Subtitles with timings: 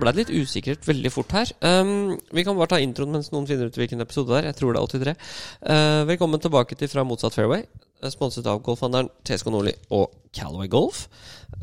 [0.00, 1.50] ble litt usikkert veldig fort her.
[1.64, 4.48] Um, vi kan bare ta introen mens noen finner ut hvilken episode det er.
[4.50, 5.14] Jeg tror det er 83.
[5.62, 7.64] Uh, velkommen tilbake til Fra motsatt fairway.
[8.02, 11.04] uh, Sponset av golfhandelen TSK Nordli og Calaway Golf.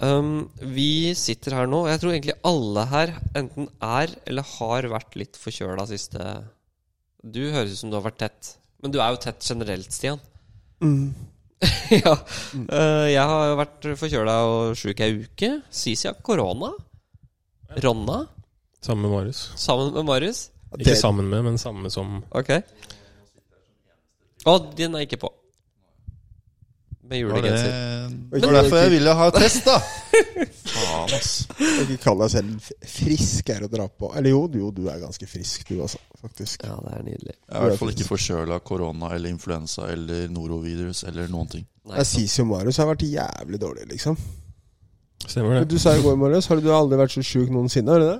[0.01, 4.89] Um, vi sitter her nå, og jeg tror egentlig alle her enten er eller har
[4.91, 6.33] vært litt forkjøla siste
[7.23, 8.53] Du høres ut som du har vært tett.
[8.83, 10.21] Men du er jo tett generelt, Stian.
[10.83, 11.09] Mm.
[12.03, 12.13] ja.
[12.53, 15.55] Uh, jeg har vært forkjøla og sjuk ei uke.
[15.73, 16.75] Sisi har korona.
[17.83, 18.25] Ronna.
[18.81, 19.51] Sammen med Marius.
[19.55, 20.49] Sammen med Marius?
[20.77, 22.53] Ikke sammen med, men samme som Ok.
[24.47, 25.31] Å, den er ikke på.
[27.07, 28.09] Med julegenser.
[28.31, 29.77] det var derfor jeg ville ha test, da.
[30.73, 31.29] Faen, ass.
[31.85, 34.09] Ikke kall deg selv frisk er å dra på.
[34.19, 36.65] Eller jo, jo, du er ganske frisk, du også, faktisk.
[36.67, 37.35] Ja, det er nydelig.
[37.37, 41.63] Jeg er i hvert fall ikke forkjøla korona eller influensa eller norovirus eller noen ting.
[41.87, 44.19] Nei, Jeg sies jo Marius har vært jævlig dårlig, liksom.
[45.25, 45.67] Stemmer det.
[45.71, 47.89] Du sa i går, morges har du aldri vært så sjuk noensinne?
[47.91, 48.19] Har du det?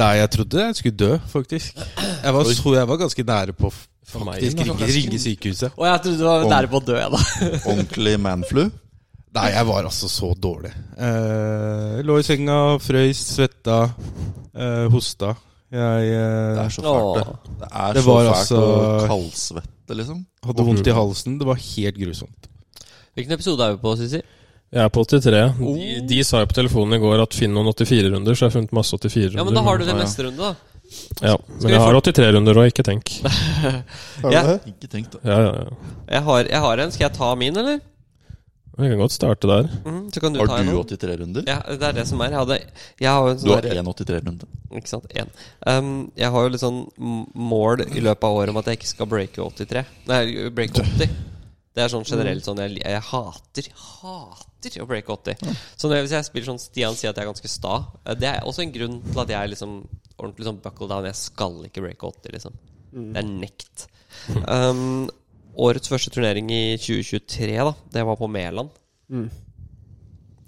[0.00, 1.76] Nei, jeg trodde jeg skulle dø, faktisk.
[2.24, 5.76] Jeg var, så, jeg var ganske nære på f- for meg Faktisk, ringe, ringe sykehuset.
[5.78, 7.20] Og jeg trodde du var nære på å dø, jeg, da.
[7.70, 8.64] Ordentlig manflu.
[9.34, 10.70] Nei, jeg var altså så dårlig.
[10.98, 13.78] Eh, lå i senga, frøys, svetta,
[14.54, 15.32] eh, hosta.
[15.74, 17.56] Jeg Det eh, er så fælt, det.
[17.62, 20.20] Det er Det så var fælt altså- å kaldsvette, liksom.
[20.46, 21.38] hadde vondt i halsen.
[21.40, 22.50] Det var helt grusomt.
[23.14, 24.20] Hvilken episode er vi på, Sisi?
[24.74, 25.40] Jeg er på 83.
[25.62, 25.74] Oh.
[25.78, 28.54] De, de sa jo på telefonen i går at finn noen 84-runder, så jeg har
[28.58, 29.38] funnet masse 84-runder.
[29.38, 30.70] Ja, men da har du det neste runde, da.
[31.24, 33.14] Ja, men jeg har 83-runder òg, ikke tenk.
[33.24, 34.42] Har du Ja.
[34.50, 34.56] det?
[34.74, 35.22] Ikke tenk, da.
[35.24, 35.94] Ja, ja, ja.
[36.16, 36.92] Jeg har, jeg har en.
[36.94, 37.80] Skal jeg ta min, eller?
[38.74, 39.68] Vi kan godt starte der.
[39.86, 41.44] Mm, så kan du Har ta du 83 runder?
[41.46, 42.32] Ja, det er det som er.
[42.34, 42.56] Jeg, hadde,
[43.04, 44.48] jeg har en Du sånn har én 83-runde.
[44.80, 45.06] Ikke sant?
[45.14, 45.30] Én.
[45.70, 48.90] Um, jeg har jo litt sånn mål i løpet av året om at jeg ikke
[48.90, 49.84] skal breake 83.
[50.10, 50.20] Nei,
[50.50, 51.14] breake 80.
[51.74, 55.56] Det er sånn generelt sånn Jeg, jeg hater, hater å breake 80.
[55.74, 58.14] Så når jeg, hvis jeg spiller sånn Stian sier at jeg er ganske sta, eh,
[58.18, 59.80] det er også en grunn til at jeg er liksom
[60.14, 61.08] ordentlig sånn buckle down.
[61.10, 62.60] Jeg skal ikke breake 80, liksom.
[62.94, 63.88] Det er nekt.
[64.46, 65.10] Um,
[65.66, 68.70] årets første turnering i 2023, da, det var på Mæland.
[69.10, 69.26] Mm.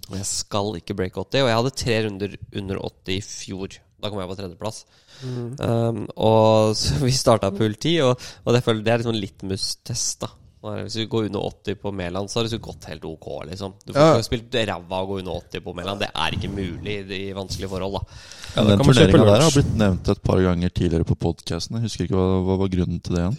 [0.06, 1.42] Og jeg skal ikke breake 80.
[1.42, 3.78] Og jeg hadde tre runder under 80 i fjor.
[3.98, 4.82] Da kom jeg på tredjeplass.
[5.26, 9.24] Um, og så vi starta på hull 10, og, og det, føler, det er liksom
[9.26, 10.22] litmus-test.
[10.22, 13.04] da Nå er Hvis du går under 80 på Mæland, så har det gått helt
[13.06, 13.26] ok.
[13.50, 14.14] liksom Du får Ja.
[14.16, 16.00] ikke spilt ræva å gå under 80 på Mæland.
[16.00, 17.92] Det er ikke mulig i vanskelige forhold.
[17.92, 18.02] da
[18.56, 21.80] Ja, den turneringa der har blitt nevnt et par ganger tidligere på podkasten.
[21.80, 23.38] Husker ikke hva, hva var grunnen til det igjen.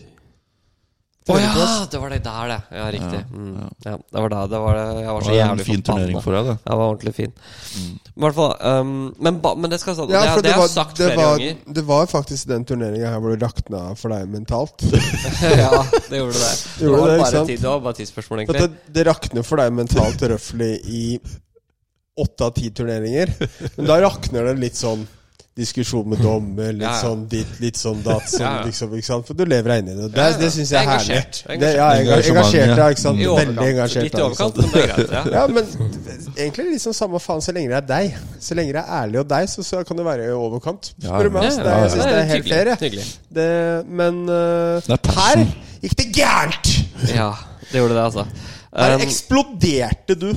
[1.27, 1.53] Å ja!
[1.91, 2.57] Det var det der, det.
[2.77, 3.19] Ja, riktig.
[3.19, 3.55] Ja, Mm.
[3.59, 3.67] ja.
[3.85, 4.83] Ja, det var da det var det.
[5.01, 6.55] Jeg var Det så var en fin turnering for deg, det.
[6.63, 7.33] Ja, det var ordentlig fin.
[7.77, 7.89] Mm.
[8.17, 8.93] I hvert fall um,
[9.27, 11.17] men, ba, men det skal sånn Ja, det, det, det har jeg sagt det, flere
[11.19, 11.57] var, ganger.
[11.77, 14.87] det var faktisk den turneringa her hvor du rakna for deg mentalt.
[15.63, 16.53] ja, det gjorde det.
[16.79, 18.63] Det Gjorde var det, bare, tid, det var bare tidsspørsmål, egentlig.
[18.63, 21.03] det, det rakner for deg mentalt røftlig i
[22.17, 23.29] åtte av ti turneringer.
[23.75, 25.03] Men da rakner det litt sånn
[25.57, 27.01] diskusjon med dommer, litt Ja, ja.
[27.01, 28.27] sånn ditt, litt sånn datt.
[28.29, 29.25] Sånn, Ja, liksom, ikke sant?
[29.27, 30.07] For du lever deg inn i det.
[30.13, 31.17] Det, det syns jeg er herlig.
[31.17, 31.39] Engasjert.
[31.63, 32.87] Det, ja, enga- engasjert, ja.
[32.93, 33.21] Ikke sant?
[33.41, 34.07] Veldig engasjert.
[34.07, 35.13] Litt i overkant, men det er greit.
[35.17, 35.23] Ja.
[35.37, 35.71] Ja, men
[36.37, 38.17] egentlig liksom samme faen så lenge det er deg.
[38.41, 40.91] Så lenge det er ærlig og deg, så, så kan det være i overkant.
[41.01, 41.49] Spør du meg.
[41.49, 41.63] Altså.
[41.65, 42.71] Det, jeg syns det er helt fair.
[42.77, 43.07] jeg.
[43.39, 43.49] Det,
[44.01, 45.43] men uh, Det er her
[45.81, 46.69] gikk det gærent!
[47.13, 47.31] Ja,
[47.71, 48.27] det gjorde det, altså.
[48.77, 50.27] Her Um, eksploderte du.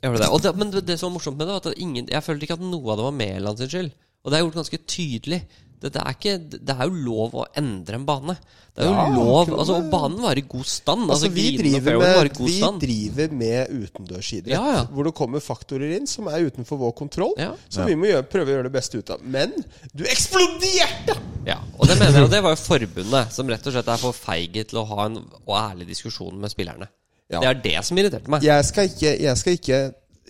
[0.00, 0.28] det.
[0.30, 2.46] Og det, men det, det som var morsomt med det, var at ingen, jeg følte
[2.46, 3.90] ikke at noe av det var Mæland sin skyld.
[4.24, 5.42] Og det er gjort ganske tydelig.
[5.80, 8.34] Det, det, er ikke, det er jo lov å endre en bane.
[8.76, 9.78] Det er jo Ja, lov altså.
[9.80, 11.06] Og banen var i god stand.
[11.06, 12.82] Altså, Altså, vi, driver fairwayen var i med, god vi stand.
[12.82, 14.82] driver med utendørsidrett, Ja, ja.
[14.92, 17.32] hvor det kommer faktorer inn som er utenfor vår kontroll.
[17.40, 17.54] Ja.
[17.72, 19.24] Som vi må gjøre, prøve å gjøre det beste ut av.
[19.24, 19.56] Men
[19.96, 21.16] du eksploderte!
[21.48, 24.02] Ja, og det mener jeg, og det var jo forbundet som rett og slett er
[24.04, 25.16] for feige til å ha en
[25.46, 26.90] og ærlig diskusjon med spillerne.
[27.32, 27.40] Ja.
[27.40, 28.44] Det er det som irriterte meg.
[28.44, 29.80] Jeg skal ikke, jeg skal ikke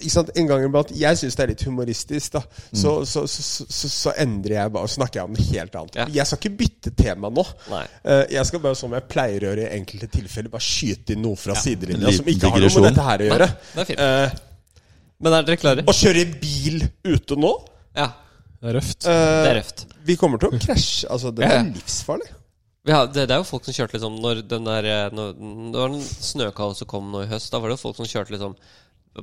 [0.00, 2.40] En gang iblant Jeg syns det er litt humoristisk, da.
[2.72, 3.06] Så, mm.
[3.10, 5.98] så, så, så, så endrer jeg bare og snakker jeg om noe helt annet.
[5.98, 6.06] Ja.
[6.14, 7.44] Jeg skal ikke bytte tema nå.
[7.68, 7.82] Nei.
[8.04, 11.22] Eh, jeg skal bare, som jeg pleier å gjøre i enkelte tilfeller, bare skyte inn
[11.26, 13.50] noe fra sidelinja En som ikke har noe med dette her å gjøre.
[13.74, 14.02] det er fint.
[14.06, 14.40] Eh,
[15.20, 15.84] Men er dere klare?
[15.84, 17.52] å kjøre bil ute nå
[17.98, 18.08] Ja,
[18.60, 18.98] Det er røft.
[19.04, 19.86] Uh, det er røft.
[20.08, 21.08] Vi kommer til å krasje.
[21.12, 21.70] Altså, det Ja, er ja.
[21.76, 22.30] livsfarlig.
[22.88, 25.34] Ja, det, det er jo folk som kjørte liksom Når den der Når,
[25.74, 28.54] når snøkaoset kom nå i høst, da var det jo folk som kjørte liksom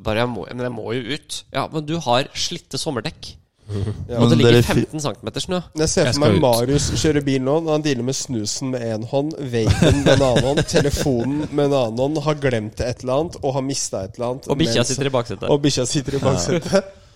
[0.03, 1.43] Bare jeg må, men jeg må jo ut.
[1.55, 3.33] Ja, men du har slitte sommerdekk.
[4.07, 4.21] Ja.
[4.23, 5.57] Og det ligger 15 cm snø.
[5.75, 6.37] Jeg ser for meg.
[6.39, 10.23] Marius kjøre bil nå når han dealer med snusen med én hånd, vapen med en
[10.23, 14.05] annen hånd, telefonen med en annen hånd, har glemt et eller annet og har mista
[14.07, 14.47] et eller annet.
[14.47, 15.51] Og bikkja sitter i baksetet.
[15.51, 16.87] Og bikkja sitter i baksetet.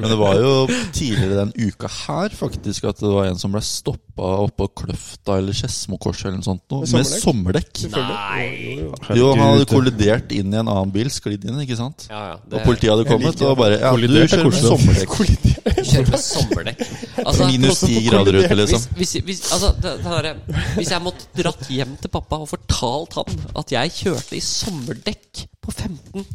[0.00, 0.52] Men det var jo
[0.96, 5.56] tidligere den uka her faktisk at det var en som ble stoppa oppå Kløfta eller
[5.56, 7.82] Skedsmokorset eller noe sånt noe, Med med sommerdekk.
[7.94, 8.76] Nei!
[9.18, 12.06] Jo, han hadde kollidert inn i en annen bil, sklidd inn, ikke sant?
[12.10, 12.36] Ja, ja.
[12.50, 15.16] Og politiet hadde kommet og bare Ja, du er kjører med sommerdekk.
[15.20, 16.84] Kjører Kjøre med sommerdekk.
[17.24, 18.86] Altså, Minus ti grader ute, liksom.
[18.96, 22.48] hvis, hvis, hvis, altså, det, det der, hvis jeg måtte dratt hjem til pappa og
[22.50, 26.26] fortalt han at jeg kjørte i sommerdekk på 15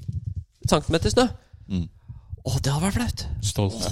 [0.69, 1.27] cm snø
[1.65, 1.87] Mm.
[2.45, 3.25] Å, det hadde vært flaut.
[3.45, 3.89] Stolt.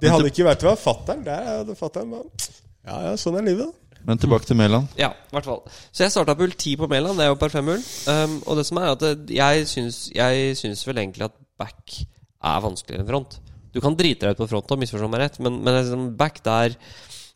[0.00, 1.22] Det hadde ikke vært hva fatter'n.
[1.26, 2.50] Der hadde fatter'n bare
[2.86, 3.90] Ja ja, sånn er livet, da.
[4.08, 4.88] Men tilbake til Mæland.
[4.96, 5.60] Ja, i hvert fall.
[5.92, 7.18] Så jeg starta på hull 10 på Mæland.
[7.20, 7.82] Det er jo par femhull.
[8.08, 9.04] Um, og det som er at
[9.34, 13.36] jeg syns, jeg syns vel egentlig at back er vanskeligere enn front.
[13.74, 16.40] Du kan drite deg ut på front og misforstå meg rett, men, men liksom back
[16.46, 16.74] der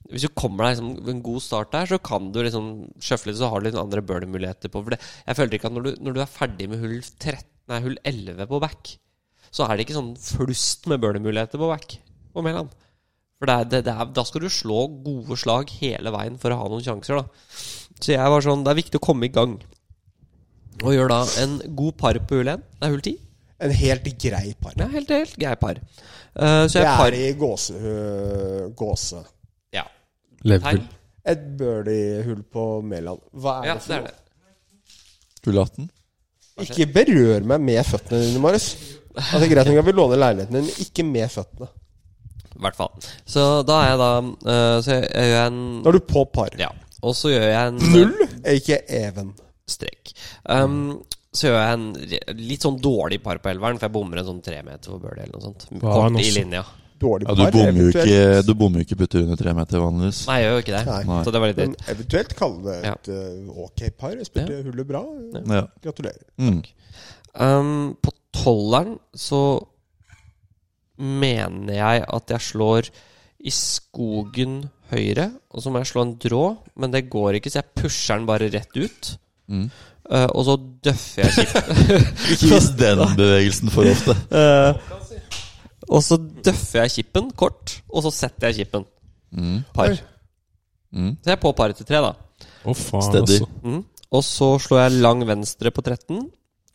[0.09, 3.41] Hvis du kommer deg liksom en god start der, så kan du liksom sjøfle litt,
[3.41, 4.83] så har du litt andre burner-muligheter på.
[4.85, 7.47] For det, jeg føler ikke at når du, når du er ferdig med hull, 13,
[7.73, 8.97] nei, hull 11 på back,
[9.55, 11.99] så er det ikke sånn flust med burner-muligheter på back
[12.35, 12.73] på Mæland.
[13.39, 16.55] For det er, det, det er, da skal du slå gode slag hele veien for
[16.55, 17.61] å ha noen sjanser, da.
[17.95, 19.55] Så jeg var sånn Det er viktig å komme i gang.
[20.83, 22.65] Og gjør da en god par på hull 1.
[22.81, 23.21] Det er hull 10.
[23.65, 24.75] En helt grei par.
[24.75, 25.79] Er helt, helt grei par.
[26.35, 27.79] Uh, så Det er par i gåse...
[27.79, 29.23] Uh, gåse.
[29.75, 29.87] Ja.
[30.43, 30.83] Leverhull.
[31.31, 33.23] Et birdie-hull på Mæland.
[33.39, 34.11] Hva er ja, det det for er noe?
[34.11, 34.99] det.
[35.47, 35.89] Hull 18.
[36.65, 38.69] Ikke berør meg med føttene dine, Marius.
[39.15, 41.69] Altså, greit nok at vi låner leiligheten din, men ikke med føttene.
[42.55, 42.93] I hvert fall.
[43.27, 44.11] Så da er jeg da
[44.53, 46.55] eh, Så jeg, jeg gjør en Da er du på par.
[46.59, 46.69] Ja.
[47.03, 48.13] Og så gjør jeg en Null,
[48.45, 49.33] er ikke even.
[49.69, 50.13] strek.
[50.47, 50.77] Um,
[51.35, 54.29] så gjør jeg en re- litt sånn dårlig par på elveren, for jeg bommer en
[54.29, 55.67] sånn tre meter for birdie eller noe sånt.
[55.83, 56.35] Kort i også.
[56.39, 56.63] linja.
[57.03, 57.51] Dårlig Ja, par.
[57.51, 60.21] du bommer jo ikke, du bommer jo ikke putter under tre meter vanligvis.
[60.31, 60.85] Nei, jeg gjør jo ikke det.
[61.11, 61.19] Nei.
[61.27, 61.89] Så det var litt Men dritt.
[61.97, 64.15] eventuelt kalle det et øh, ok par.
[64.21, 65.03] Jeg spilte hullet bra.
[65.59, 65.65] Ja.
[65.89, 66.23] Gratulerer.
[66.39, 66.61] Mm.
[67.35, 69.43] Um, på tolleren så
[70.99, 72.91] mener jeg at jeg slår
[73.45, 76.45] i skogen høyre, og så må jeg slå en drå,
[76.81, 79.11] men det går ikke, så jeg pusher den bare rett ut.
[79.51, 79.67] Mm.
[80.05, 80.55] Uh, og så
[80.85, 81.79] døffer jeg kippen.
[82.35, 84.17] Ikke vis den bevegelsen for ofte.
[84.29, 84.77] Uh,
[85.95, 88.85] og så døffer jeg kippen kort, og så setter jeg kippen.
[89.33, 89.63] Mm.
[89.75, 89.97] Par.
[90.93, 91.17] Mm.
[91.21, 92.13] Så jeg er på paret til tre, da.
[92.65, 93.41] Oh, faen, Steady.
[93.41, 93.51] altså.
[93.65, 93.83] Mm.
[94.15, 96.25] Og så slår jeg lang venstre på 13,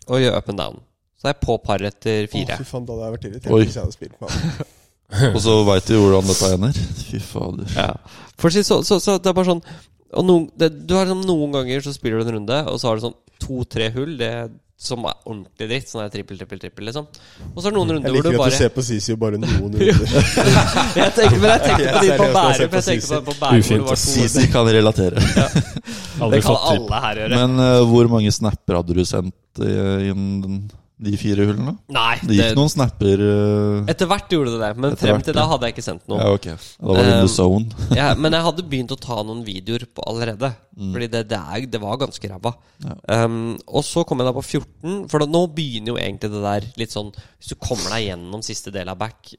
[0.10, 0.82] og gjør up and down.
[1.20, 2.56] Så er jeg på par etter fire.
[2.56, 3.64] Å, fy faen, da hadde jeg vært irritert Oi.
[3.66, 4.76] hvis jeg hadde spilt med han.
[5.34, 6.80] Og så veit du hvordan dette ender.
[7.10, 7.70] Fy fader.
[7.76, 7.92] Ja.
[8.40, 9.64] For så, så, så det er bare sånn
[10.10, 12.90] og noen, det, Du har liksom Noen ganger så spiller du en runde, og så
[12.90, 14.32] har du sånn to-tre hull det,
[14.80, 15.90] som er ordentlig dritt.
[15.92, 17.06] Sånn er trippel, trippel, trippel, liksom.
[17.52, 18.86] Og så er det noen runder hvor du bare Jeg liker at du ser på
[18.88, 19.84] Sisi og bare noen runder.
[19.84, 22.74] jeg tenker, Men jeg tenker på de på Bærum.
[22.80, 25.26] Jeg tenker på, på Bærum hvor Ufint, det var to Sisi kan relatere.
[25.36, 25.50] ja.
[26.34, 27.38] Det kan alle her gjøre.
[27.40, 30.58] Men uh, hvor mange snapper hadde du sendt uh, innen
[31.00, 31.74] de fire hullene?
[31.96, 33.90] Nei, Det gikk noen snapper uh...
[33.92, 36.10] Etter hvert gjorde det det, men Etter frem hvert, til da hadde jeg ikke sendt
[36.12, 36.20] noe.
[36.20, 36.48] Ja, ok.
[36.52, 37.84] Da var det in Um, the zone.
[38.00, 40.52] ja, men jeg hadde begynt å ta noen videoer på allerede.
[40.80, 42.54] Fordi det, det, er, det var ganske ræva.
[42.84, 42.96] Ja.
[43.26, 46.44] Um, og så kom jeg da på 14, for da, nå begynner jo egentlig det
[46.46, 49.34] der litt sånn Hvis du kommer deg gjennom siste del av back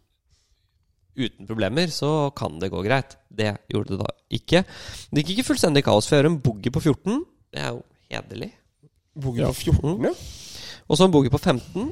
[1.20, 3.16] uten problemer, så kan det gå greit.
[3.28, 4.64] Det gjorde det da ikke.
[5.10, 7.24] Det gikk ikke fullstendig kaos, for jeg gjør en boogie på 14.
[7.52, 8.52] Det er jo hederlig.
[9.20, 10.14] Boogie på 14, ja.
[10.90, 11.90] Og så en boogie på 15.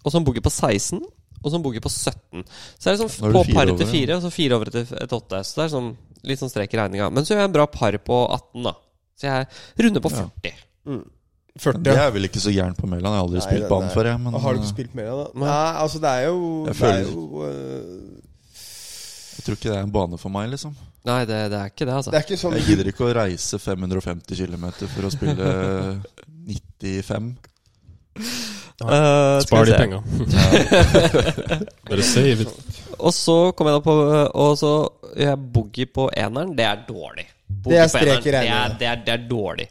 [0.00, 1.02] Og så en boogie på 16.
[1.40, 2.42] Og så en boogie på 17.
[2.80, 4.90] Så er det sånn er det på par etter fire, og så fire over etter
[5.04, 5.40] et åtte.
[5.44, 5.90] Så det er sånn
[6.28, 7.08] litt sånn strek i regninga.
[7.12, 8.74] Men så gjør jeg en bra par på 18, da.
[9.20, 9.48] Så jeg
[9.84, 10.26] runder på Ja.
[10.40, 11.04] 40.
[11.60, 12.04] 40, Det ja.
[12.06, 13.10] er vel ikke så gæren på Mæland.
[13.10, 14.20] Jeg har aldri Nei, spilt banen før, jeg.
[14.24, 15.40] Men Har du ikke eh, spilt Mæland, da?
[15.44, 15.72] Nei.
[15.82, 18.20] Altså, det er jo Jeg Det er føler- jo uh...
[19.36, 20.76] jeg tror ikke det er en bane for meg, liksom.
[21.08, 22.10] Nei, det, det er ikke det, altså.
[22.12, 25.50] Det er ikke sånn Jeg gidder ikke å reise 550 km for å spille
[26.80, 27.34] 95.
[28.16, 30.02] Eh, skal Spar de penga.
[31.90, 32.48] Bare save it.
[33.04, 33.94] Og så kom jeg da på
[34.36, 34.72] Og så
[35.16, 36.56] jeg boogie på eneren.
[36.56, 37.28] Det er dårlig.
[37.46, 39.70] Boogie Det er på strek i eneren, det det, det er dårlig.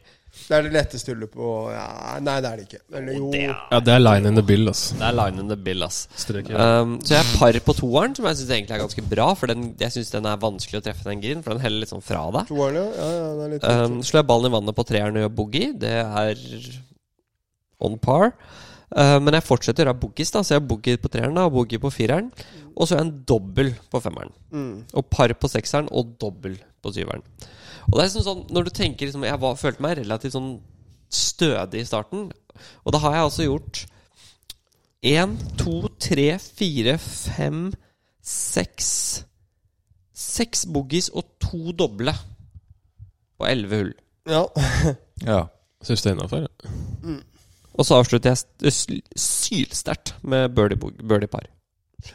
[0.50, 2.80] Det er det letteste hullet på ja, Nei, det er det ikke.
[2.98, 4.82] Eller jo Det er, Ja, det er line in the bill, ass.
[4.98, 6.00] det er line in the bill, ass.
[6.18, 9.04] Strek i Um, så jeg er par på toeren, som jeg syns egentlig er ganske
[9.12, 9.28] bra.
[9.38, 11.94] For den, jeg syns den er vanskelig å treffe den green, for den heller litt
[11.94, 12.50] sånn fra deg.
[12.50, 12.88] Toeren, ja.
[12.98, 15.36] ja, ja det er litt Um, slår jeg ballen i vannet på treeren og gjør
[15.38, 16.46] boogie, det er
[17.80, 18.34] on par.
[18.90, 21.46] Uh, men jeg fortsetter å gjøre boogies, da så jeg har boogie på treeren da,
[21.46, 22.32] og boogie på fireren.
[22.76, 24.34] Og så en dobbel på femmeren.
[24.52, 24.74] mm.
[24.98, 27.24] Og par på sekseren og dobbel på syveren.
[27.90, 30.52] Og det er liksom sånn, Når du tenker liksom, Jeg var, følte meg relativt sånn
[31.10, 32.28] stødig i starten.
[32.86, 33.86] Og da har jeg altså gjort
[35.10, 37.70] én, to, tre, fire, fem,
[38.22, 38.90] seks
[40.20, 42.12] Seks boogies og to doble
[43.40, 43.94] på elleve hull.
[44.28, 44.44] Ja.
[45.26, 45.42] Ja.
[45.84, 46.46] Syns det er innafor.
[46.46, 47.18] Ja.
[47.80, 50.92] Og så avslutter jeg st- sylsterkt med birdie-par.
[51.00, 51.48] birdie-par.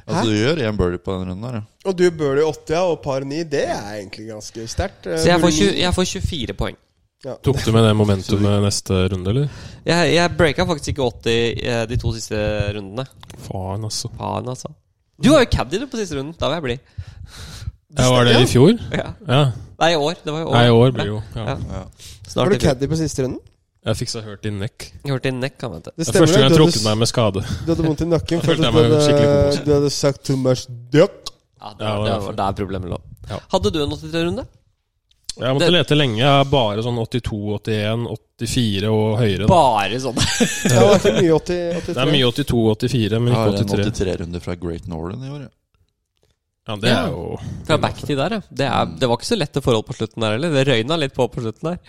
[0.09, 1.63] Altså, du gjør én birdie på den runden der, ja.
[1.89, 3.43] Og du birdie 80 ja, og par 9.
[3.53, 5.07] Det er egentlig ganske sterkt.
[5.09, 6.77] Eh, Så jeg får, 20, jeg får 24 poeng.
[7.25, 9.49] Tok du med det momentumet neste runde, eller?
[9.89, 12.37] Jeg, jeg breaka faktisk ikke 80 eh, de to siste
[12.77, 13.07] rundene.
[13.47, 14.11] Faen, altså.
[14.19, 14.69] Faen, altså.
[15.23, 16.35] Du var jo caddy på siste runden.
[16.37, 16.77] Da vil jeg bli.
[17.97, 18.75] Ja, var det i fjor?
[18.93, 19.13] Ja.
[19.29, 19.43] Ja.
[19.81, 20.17] Nei, i år.
[20.25, 20.55] Det var i år.
[20.59, 21.45] Nei, i år blir jo ja.
[21.45, 21.57] Ja.
[21.71, 21.83] Ja.
[22.29, 23.41] Snart Var du caddy på siste runden?
[23.85, 24.87] Jeg fiksa hørt i nekk.
[25.05, 25.83] Hørt hørte neck, nekk, man.
[25.85, 27.43] Det stemmer, er første gang jeg trukket meg med skade.
[27.45, 30.65] du hadde vondt i nakken for at du hadde, du hadde sagt too much
[30.95, 31.33] duck.
[31.61, 32.99] Ja, det, var, det det var var der problemet lå.
[33.29, 33.39] Ja.
[33.53, 34.47] Hadde du en 83-runde?
[35.35, 36.19] Jeg måtte Det- lete lenge.
[36.23, 38.07] Jeg er bare sånn 82, 81,
[38.39, 39.45] 84 og høyere.
[39.45, 39.49] Da.
[39.51, 40.21] Bare sånn.
[40.21, 41.95] Ja, det var ikke mye 80, 83.
[41.95, 43.91] Det er mye 82, 84, men Jeg har en 83.
[43.91, 45.41] 83-runde fra Great Northern i år.
[45.49, 45.53] Ja.
[46.65, 47.25] Ja, det er jo
[47.69, 48.43] Fra backtid der, ja.
[48.49, 50.55] Det, er, det var ikke så lette forhold på slutten der heller.
[50.55, 51.81] Det røyna litt på på slutten der.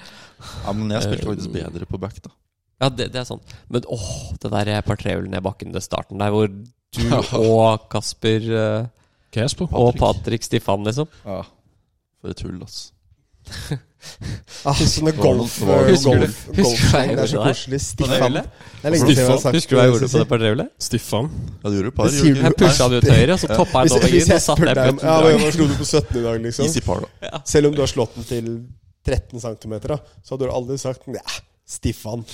[0.66, 2.34] ja, Men jeg spilte faktisk bedre på back, da.
[2.84, 3.44] Ja, det, det er sånn.
[3.72, 4.10] Men åh,
[4.42, 6.66] det der par trehull ned bakken til starten der, hvor du
[7.40, 8.50] og Kasper
[9.36, 9.68] Kasper.
[9.68, 11.08] Kes og Patrick Stiffan, liksom.
[11.24, 11.42] Ja.
[12.22, 12.90] For et tull, ass.
[14.66, 17.54] Ah, sånne golf, golf, Husker du- golf, hva jeg Det er så gjorde der?
[17.56, 17.80] koselig.
[17.80, 18.22] På det Stiffan.
[18.26, 18.44] hullet?
[18.46, 20.40] Det er lenge siden jeg har sagt Husker du hva jeg gjorde på det par
[20.44, 20.70] trehullet?
[20.86, 21.30] Stiffan.
[21.36, 22.06] Ja, du gjorde et par.
[22.06, 23.92] Det sier gjorde du- Jeg pusha det ut til høyre, og så toppa jeg Hvis,
[23.92, 25.32] den over hvis green, jeg og satte spør jeg deg om putten ja, bra.
[25.46, 26.66] Hva slo du på 17 i dag, liksom?
[26.66, 27.42] Easy par, da.
[27.46, 28.46] Selv om du har slått den til
[29.06, 31.26] 13 cm, da, så hadde du aldri sagt ja,
[31.68, 32.26] Stiffan.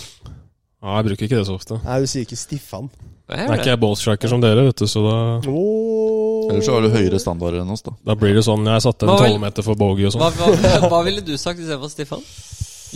[0.81, 1.77] Ja, jeg bruker ikke det så ofte.
[1.85, 2.87] Nei, du sier ikke Stiffan.
[3.29, 3.53] Jeg er, det.
[3.53, 6.47] er ikke jeg ballstriker som dere, vet du, så da, Oh.
[6.51, 7.93] Ellers så har du høyere standarder enn oss, da.
[8.09, 10.57] da blir det sånn Jeg satte en Hva tolvmeter for bogey og Hva, sånn.
[10.57, 12.25] hva, hva ville du sagt istedenfor Stiffan?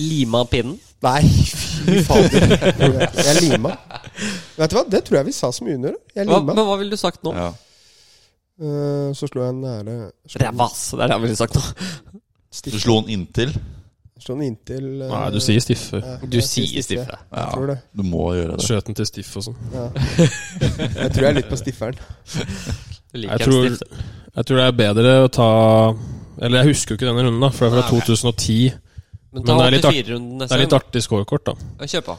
[0.02, 0.76] Lima pinnen?
[1.06, 1.22] Nei,
[1.56, 2.48] fy fader.
[3.22, 3.76] Jeg lima.
[4.58, 5.96] Vet du hva, det tror jeg vi sa som junior.
[6.18, 7.32] Jeg Hva, men hva ville du sagt nå?
[7.38, 7.52] Ja.
[8.60, 9.96] Uh, så slo jeg en nære
[10.42, 10.90] Ræva, ass!
[10.96, 11.64] Det er det jeg ville sagt nå.
[12.72, 13.52] Du slo den inntil.
[14.24, 16.00] Den inntil uh, Nei, du sier stiffe.
[16.00, 17.18] ja, Du sier stiffe.
[17.36, 17.76] Jeg tror det.
[17.92, 18.64] Du må gjøre det.
[18.64, 19.58] Skjøt den til stiff og sånn.
[19.74, 19.84] Ja.
[20.24, 22.00] Jeg tror jeg er litt på stifferen.
[23.12, 24.00] Jeg, liker Jeg tror,
[24.36, 25.46] jeg tror det er bedre å ta
[26.44, 28.74] Eller jeg husker jo ikke denne runden, da, for det er fra 2010.
[29.36, 31.86] Men men det er litt 84-runden Det er litt artig scorekort, da.
[31.88, 32.16] Kjør på.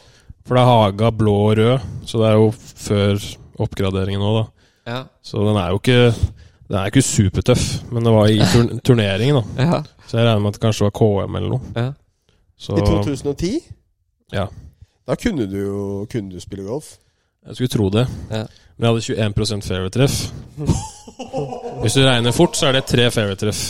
[0.47, 2.47] For det er Haga blå og rød, så det er jo
[2.87, 3.27] før
[3.67, 4.47] oppgraderingen nå, da.
[4.93, 5.01] Ja.
[5.27, 9.41] Så den er jo ikke Den er ikke supertøff, men det var i turn turneringen,
[9.41, 9.69] da.
[9.69, 9.83] ja.
[10.07, 11.73] Så jeg regner med at det kanskje var KM eller noe.
[11.77, 11.93] ja.
[12.59, 13.51] Så I 2010?
[14.33, 14.47] Ja.
[15.07, 16.95] Da kunne du jo kunne du spille golf.
[17.47, 18.07] jeg skulle tro det.
[18.31, 18.47] Ja.
[18.79, 20.17] Men jeg hadde 21 fairway-treff.
[21.83, 23.61] Hvis du regner fort, så er det tre fairway-treff.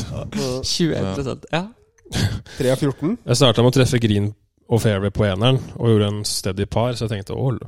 [0.62, 1.64] 21% Ja.
[2.58, 3.16] 3 av 14.
[3.26, 4.28] Jeg starta med å treffe green
[4.70, 7.58] og fairway på eneren, og gjorde en steady par, så jeg tenkte ål.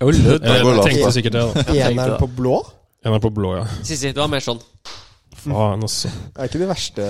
[0.00, 1.74] Jeg, jeg tenkte sikkert det, da.
[1.88, 2.60] Eneren på blå.
[3.04, 3.64] Eneren på blå, ja.
[3.82, 4.58] Sissi, du har mer sånn.
[5.38, 6.10] Faen, altså.
[6.10, 7.08] Det er ikke det verste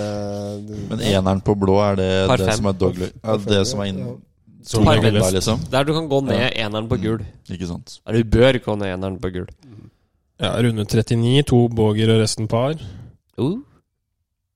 [0.91, 2.59] Men eneren på blå, er det Par det fem.
[2.59, 3.13] som er dogleg?
[3.23, 4.03] Er det som er inn...
[4.69, 5.17] Som Par jeg fem.
[5.17, 5.63] Der, liksom?
[5.71, 7.23] Der du kan gå ned eneren på gul.
[7.49, 7.99] Ikke sant?
[8.05, 9.47] Eller du bør gå ned eneren på gul.
[10.39, 12.79] Ja, runde 39, to boger og resten par.
[13.39, 13.59] Uh.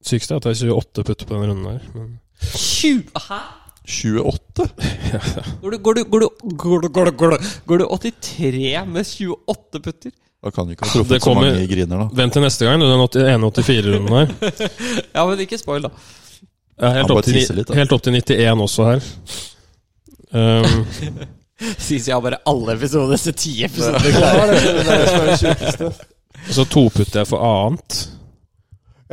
[0.04, 1.84] Sykeste er at det er 28 putter på den runden her.
[1.96, 2.20] Men
[2.54, 3.42] 20 Hæ?
[3.84, 4.70] 28?
[5.62, 9.82] Går, du, går, du, går, du, går, du, går, du, går du 83 med 28
[9.84, 10.12] putter?
[10.44, 12.10] Da kan du ikke ha truffet så mange griner, da.
[12.20, 13.00] vent til neste gang, du, den
[13.40, 14.34] 1,84-runden her.
[15.16, 15.92] Ja, men ikke spoil, da.
[16.82, 17.78] Ja, helt, opp til, litt, da.
[17.78, 19.08] helt opp til 91 også her.
[20.34, 20.88] Um,
[21.78, 24.02] Sisi har bare alle episoder til ti episoder.
[24.02, 25.90] Er er er sjukeste.
[26.48, 27.98] og så toputter jeg for annet.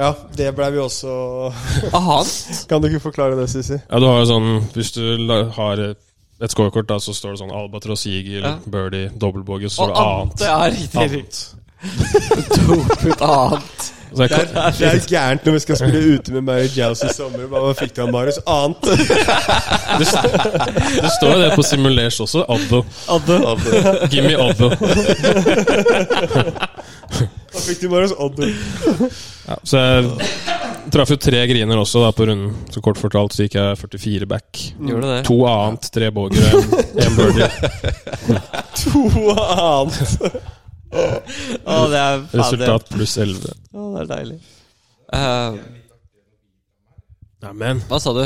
[0.01, 1.13] Ja, det blei vi også
[1.93, 2.65] Annet?
[2.71, 3.77] Kan du ikke forklare det, Sisi?
[3.77, 5.03] Ja, du har jo sånn Hvis du
[5.59, 5.83] har
[6.43, 8.55] et scorekort, da, så står det sånn Albatross, Eagle, Ja.
[8.67, 10.21] Birdie, dobbeltbogey, så står det annet.
[10.21, 10.41] annet.
[10.41, 11.01] Ja, riktig.
[11.01, 11.35] Annet.
[12.57, 13.81] To putt annet.
[14.11, 17.07] Så jeg, Det er, det er gærent når vi skal spille ute med Mary Jouse
[17.07, 17.45] i sommer.
[17.47, 18.41] Hva fikk du av Marius?
[18.43, 18.83] Annet.
[18.91, 20.27] det, st-
[21.05, 22.43] det står jo det på Simulers også.
[22.51, 22.83] Addo.
[24.11, 24.67] Give me Addo.
[27.51, 28.13] Hva fikk du, Marius?
[28.23, 28.53] Odder.
[29.49, 32.53] Ja, så jeg traff jo tre griner også da på runden.
[32.71, 34.61] Så kort fortalt så gikk jeg 44 back.
[34.79, 35.19] Gjorde det?
[35.29, 37.51] To annet, tre boger og en- en birdie.
[38.85, 39.03] To
[39.35, 39.99] annet.
[40.91, 42.39] Å, det er fader.
[42.41, 43.43] Resultat pluss 11.
[43.45, 44.39] Det, å, det er deilig.
[45.19, 45.59] Eh,
[47.45, 48.25] Neimen hva sa du?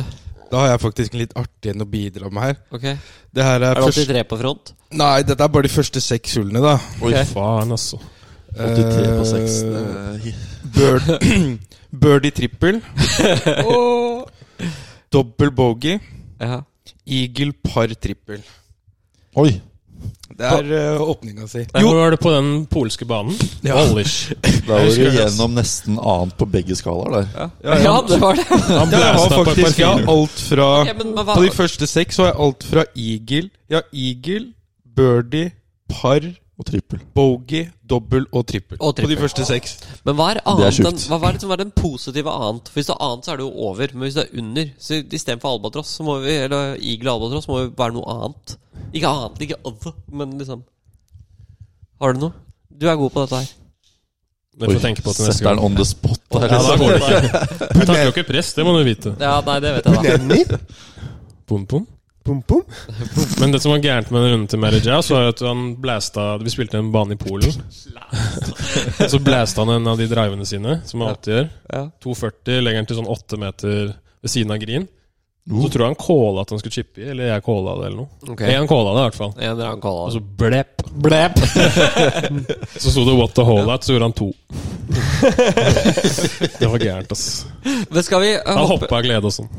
[0.50, 2.56] Da har jeg faktisk en litt artig en å bidra med her.
[2.76, 2.84] Ok
[3.34, 4.00] Det her er Er det først...
[4.10, 4.72] 83 på front?
[4.94, 6.74] Nei, dette er bare de første seks hullene, da.
[7.02, 7.30] Oi, Ok.
[7.32, 7.98] Faen, altså.
[8.56, 9.62] 83 på 6.
[9.62, 10.34] Eh,
[10.74, 11.02] Bird,
[12.02, 12.80] birdie trippel.
[15.12, 15.98] Dobbel bogey.
[16.40, 16.62] Ja.
[17.06, 18.42] Eagle par trippel.
[19.36, 19.60] Oi!
[20.34, 21.62] Det er uh, åpninga si.
[21.70, 23.34] Hvor var det på den polske banen?
[23.62, 23.76] Ja.
[23.76, 24.32] Wallish.
[24.66, 27.26] Da var du gjennom nesten annet på begge skalaer der.
[27.34, 27.94] Ja, Ja, ja.
[28.08, 28.46] det var det.
[28.48, 32.16] Han Jeg har blæsta på faktisk ja, alt fra okay, men, På de første seks
[32.16, 33.50] så har jeg alt fra eagle.
[33.70, 34.46] Ja, eagle,
[34.96, 35.52] birdie,
[35.90, 37.00] par, Og trippel.
[37.14, 38.78] bogey, dobbel og trippel.
[38.78, 39.72] Og På de første seks.
[40.04, 42.68] men hva er Det er annet enn Hva var som var den positive annet?
[42.68, 43.88] For Hvis det er annet, så er det jo over.
[43.94, 47.48] Men hvis det er under Så istedenfor albatross, så må vi Eller eagle og albatross,
[47.48, 48.56] må vi være noe annet.
[48.94, 50.62] Ikke annet, ikke other, men liksom
[52.00, 52.32] Har du noe?
[52.70, 53.50] Du er god på dette her.
[54.54, 55.58] Det får tenke på til neste Setter gang.
[55.58, 56.44] den on the spot der.
[56.46, 56.78] Ja, da liksom.
[56.78, 57.22] går det ikke.
[57.78, 59.16] Jeg takler jo ikke press, det må du vite.
[59.18, 60.16] Ja, nei, det vet jeg, da.
[60.22, 60.44] Nenny?
[62.24, 62.62] Pum, pum.
[63.40, 66.38] Men det som var gærent med den runden til Mary Jazz, var at han blæsta
[66.40, 67.52] Vi spilte en bane i Polen.
[69.12, 71.90] Så blæsta han en av de drivene sine, som han alltid gjør.
[72.06, 73.74] 240, legger den til sånn 8 meter
[74.24, 74.88] ved siden av green.
[75.50, 75.58] Uh.
[75.60, 77.98] Så tror jeg han calla at han skulle chippe i, eller jeg calla det, eller
[78.00, 78.32] noe.
[78.32, 78.54] Okay.
[78.54, 79.32] En calla det, i hvert fall.
[79.36, 79.98] En eller annen call.
[80.06, 81.36] Og så blepp, blepp.
[82.82, 84.30] så sto det 'what the hole at', så gjorde han to.
[86.60, 87.44] det var gærent, ass.
[87.64, 88.56] Men skal vi hoppe?
[88.56, 89.52] Han hoppa av glede og sånn.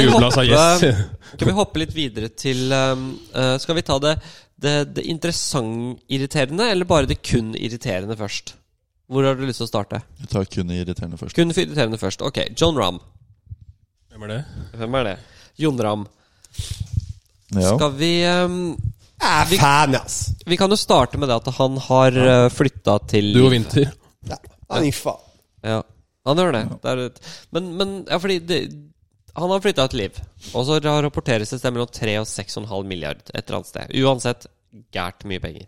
[0.00, 0.88] Jubla og sa yes.
[1.34, 4.16] skal vi hoppe litt videre til uh, Skal vi ta det,
[4.56, 8.56] det, det interessant-irriterende, eller bare det kun irriterende først?
[9.12, 10.00] Hvor har du lyst til å starte?
[10.20, 11.36] Vi tar kun irriterende først.
[11.36, 12.24] Kun irriterende først.
[12.24, 13.02] Ok, John Ramm.
[14.12, 14.40] Hvem er det?
[14.76, 15.16] Hvem er det?
[15.62, 16.02] Jon Ramm.
[17.52, 17.74] Ja.
[17.76, 18.58] Skal vi um,
[19.22, 20.18] Er fan, ass.
[20.48, 22.36] Vi kan jo starte med det at han har ja.
[22.52, 23.88] flytta til Du og Vinter.
[24.28, 24.36] Ja.
[24.72, 25.28] Han gir faen.
[25.62, 25.80] Ja,
[26.28, 26.62] han gjør det.
[26.82, 27.20] det et-
[27.54, 28.58] men, men ja, fordi det,
[29.34, 30.18] han har flytta et liv.
[30.52, 33.94] Og så rapporteres det stemmer om mellom 3 og 6,5 milliard et eller annet sted.
[34.02, 34.46] Uansett
[34.92, 35.66] gært mye penger.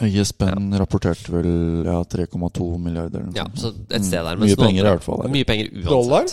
[0.00, 1.50] ISBN rapporterte vel
[1.84, 3.20] ja, 3,2 milliarder.
[3.20, 4.36] eller noe Ja, så et sted der.
[4.36, 4.46] Mm.
[4.46, 5.26] Mye penger i hvert fall.
[5.28, 5.90] Mye penger uansett.
[5.90, 6.30] Dollar?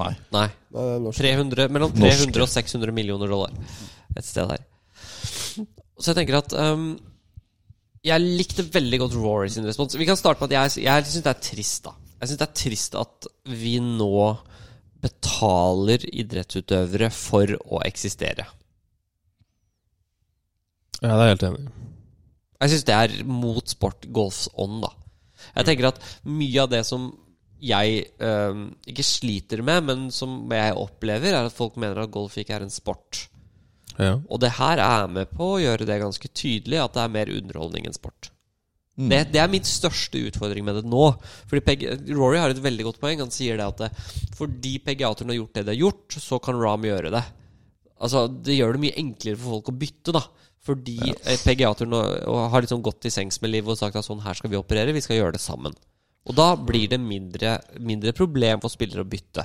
[0.00, 0.12] Nei.
[0.34, 0.46] Nei.
[0.74, 1.20] Nei, det er norsk.
[1.22, 2.24] 300, mellom Norske.
[2.26, 3.52] 300 og 600 millioner dollar
[4.18, 4.64] et sted her.
[5.94, 6.88] Så jeg tenker at um,
[8.04, 9.94] Jeg likte veldig godt Rory sin respons.
[9.98, 11.94] Vi kan starte med at jeg, jeg syns det er trist, da.
[12.18, 13.30] Jeg syns det er trist at
[13.62, 14.26] vi nå
[15.04, 18.46] betaler idrettsutøvere for å eksistere.
[21.04, 21.72] Ja, det er jeg helt enig i.
[22.64, 24.92] Jeg syns det er mot sport golfs ånd, da.
[25.58, 27.10] Jeg tenker at mye av det som
[27.64, 32.36] jeg um, ikke sliter med, men som jeg opplever, er at folk mener at golf
[32.40, 33.24] ikke er en sport.
[33.98, 34.18] Ja.
[34.28, 37.30] Og det her er med på å gjøre det ganske tydelig at det er mer
[37.32, 38.30] underholdning enn sport.
[38.94, 39.08] Mm.
[39.10, 41.06] Det, det er min største utfordring med det nå.
[41.50, 43.22] Fordi PG, Rory har et veldig godt poeng.
[43.24, 43.90] Han sier det at det,
[44.38, 47.24] fordi PGA-turen har gjort det de har gjort, så kan Ram gjøre det.
[48.04, 50.22] Altså, Det gjør det mye enklere for folk å bytte, da.
[50.64, 51.16] Fordi ja.
[51.42, 54.34] PGA-turen og- og har liksom gått til sengs med livet og sagt at sånn her
[54.34, 55.74] skal vi operere, vi skal gjøre det sammen.
[56.24, 59.44] Og da blir det mindre, mindre problem for spillere å bytte.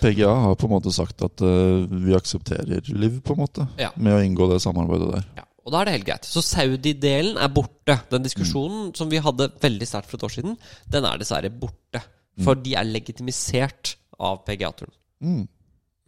[0.00, 3.90] PGA har på en måte sagt at uh, vi aksepterer Liv, på en måte, Ja.
[3.96, 5.26] med å inngå det samarbeidet der.
[5.42, 6.28] Ja, og da er det helt greit.
[6.28, 7.98] Så Saudi-delen er borte.
[8.12, 10.56] Den diskusjonen som vi hadde veldig sterkt for et år siden,
[10.88, 12.00] den er dessverre borte.
[12.42, 14.92] For de er legitimisert av PGA-turen.
[15.22, 15.44] Mm.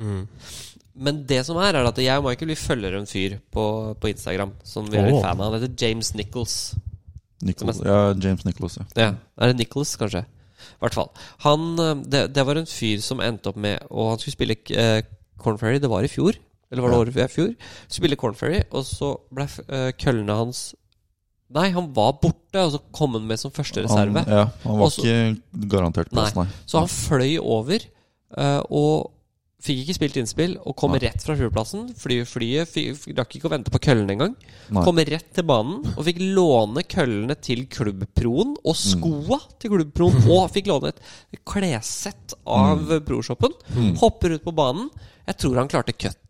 [0.02, 0.24] Mm.
[0.96, 3.64] Men det som er, er at jeg og Michael vi følger en fyr på,
[4.00, 5.24] på Instagram som vi er litt Åh.
[5.24, 5.52] fan av.
[5.52, 6.57] Han heter James Nichols.
[7.44, 8.87] Nichols, ja, James Nicholas, ja.
[8.96, 10.25] Ja, Er det Nicholas, kanskje?
[10.25, 11.11] I hvert fall.
[11.44, 14.57] Han, eh, det, det var en fyr som endte opp med Og han skulle spille
[14.72, 15.03] eh,
[15.40, 15.79] Corn Ferry.
[15.83, 16.38] Det var i fjor.
[16.72, 17.29] Eller var det året før?
[17.31, 17.53] Fjor.
[17.92, 20.64] Spille Corn Ferry, og så ble uh, køllene hans
[21.55, 24.18] Nei, han var borte, og så kom han med som første reserve.
[24.18, 26.49] Han, ja, han var Også- ikke garantert plass, nei.
[26.66, 29.12] Så han fløy over eh, og
[29.62, 31.01] fikk ikke spilt innspill, og kom Nei.
[31.07, 31.88] rett fra flyplassen.
[31.99, 32.75] Fly, flyet
[33.16, 34.35] rakk ikke å vente på køllene engang.
[34.85, 40.21] Kom rett til banen og fikk låne køllene til klubbproen og skoa til klubbproen.
[40.37, 41.01] Og fikk låne et
[41.49, 43.57] klessett av proshoppen.
[44.03, 44.90] Hopper ut på banen.
[45.27, 46.23] Jeg tror han klarte cutten,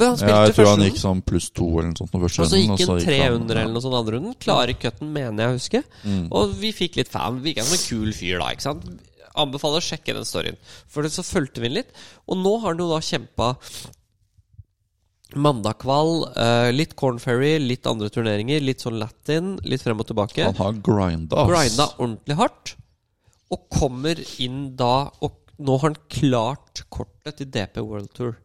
[0.00, 2.14] Ja, jeg tror han gikk sånn pluss to eller noe sånt.
[2.16, 4.34] og så gikk han tre han- under eller noe sånt andre runden.
[4.40, 5.82] Klare cutten, mener jeg å huske.
[6.08, 6.22] Mm.
[6.32, 7.42] Og vi fikk litt fan.
[7.44, 8.48] Virka som en kul fyr da.
[8.54, 8.88] ikke sant?
[9.38, 10.58] Anbefaler å sjekke den storyen.
[10.90, 11.96] For så fulgte vi den litt.
[12.26, 13.54] Og nå har han jo da kjempa
[15.38, 20.48] mandagskvall, uh, litt Cornferry, litt andre turneringer, litt sånn latin, litt frem og tilbake.
[20.48, 21.50] Han har grinda, ass.
[21.52, 22.74] Grinda ordentlig hardt.
[23.50, 28.36] Og kommer inn da Og nå har han klart kortet til DP World Tour.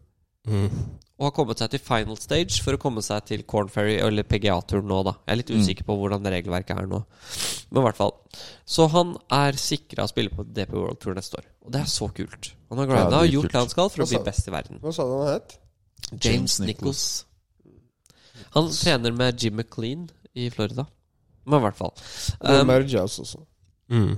[0.50, 0.72] Mm.
[1.16, 4.26] Og har kommet seg til final stage for å komme seg til Corn Ferry eller
[4.28, 5.14] PGA-turen nå, da.
[5.24, 7.00] Jeg er litt usikker på hvordan regelverket er nå.
[7.72, 8.12] Men i hvert fall.
[8.68, 11.48] Så han er sikra å spille på DP World Tour neste år.
[11.64, 12.52] Og det er så kult.
[12.70, 14.82] Han har grinda og gjort det han skal for å bli sa- best i verden.
[14.84, 15.56] Hva sa du han het?
[16.12, 17.06] James James Nichols.
[18.58, 20.86] Han trener med Jim McLean i Florida.
[21.46, 21.94] Men i hvert fall.
[22.42, 23.40] Det er Um, Mary Jazz også.
[23.90, 24.18] Mm.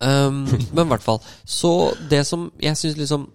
[0.00, 1.20] Um, men i hvert fall.
[1.44, 3.30] Så det som jeg syns liksom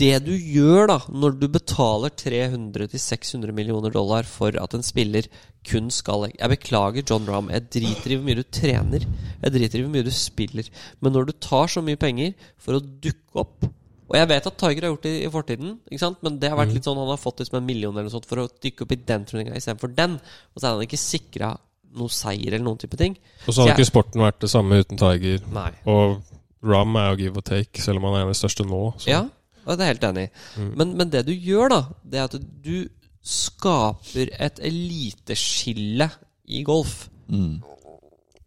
[0.00, 5.28] Det du gjør da når du betaler 300-600 millioner dollar for at en spiller
[5.68, 7.50] kun skal Jeg beklager, John Rahm.
[7.52, 9.04] Jeg driter i hvor mye du trener.
[9.42, 10.70] Jeg driter i hvor mye du spiller.
[11.04, 13.68] Men når du tar så mye penger for å dukke opp
[14.12, 15.76] Og jeg vet at Tiger har gjort det i fortiden,
[16.20, 18.26] men det har vært litt sånn han har fått liksom en million eller noe sånt
[18.28, 20.18] for å dykke opp i den turneringa istedenfor den.
[20.52, 21.54] Og så er han ikke sikra
[21.96, 23.14] noe seier eller noen type ting.
[23.46, 25.40] Og så hadde ikke sporten vært det samme uten Tiger.
[25.54, 25.70] Nei.
[25.88, 26.18] Og
[26.62, 28.82] Rahm er jo give and take, selv om han er en av de største nå.
[29.00, 29.08] Så.
[29.10, 29.22] Ja,
[29.64, 30.32] og det er jeg helt enig i.
[30.80, 32.76] Men, men det du gjør, da, det er at du
[33.22, 36.08] skaper et eliteskille
[36.50, 37.08] i golf.
[37.32, 37.62] Mm.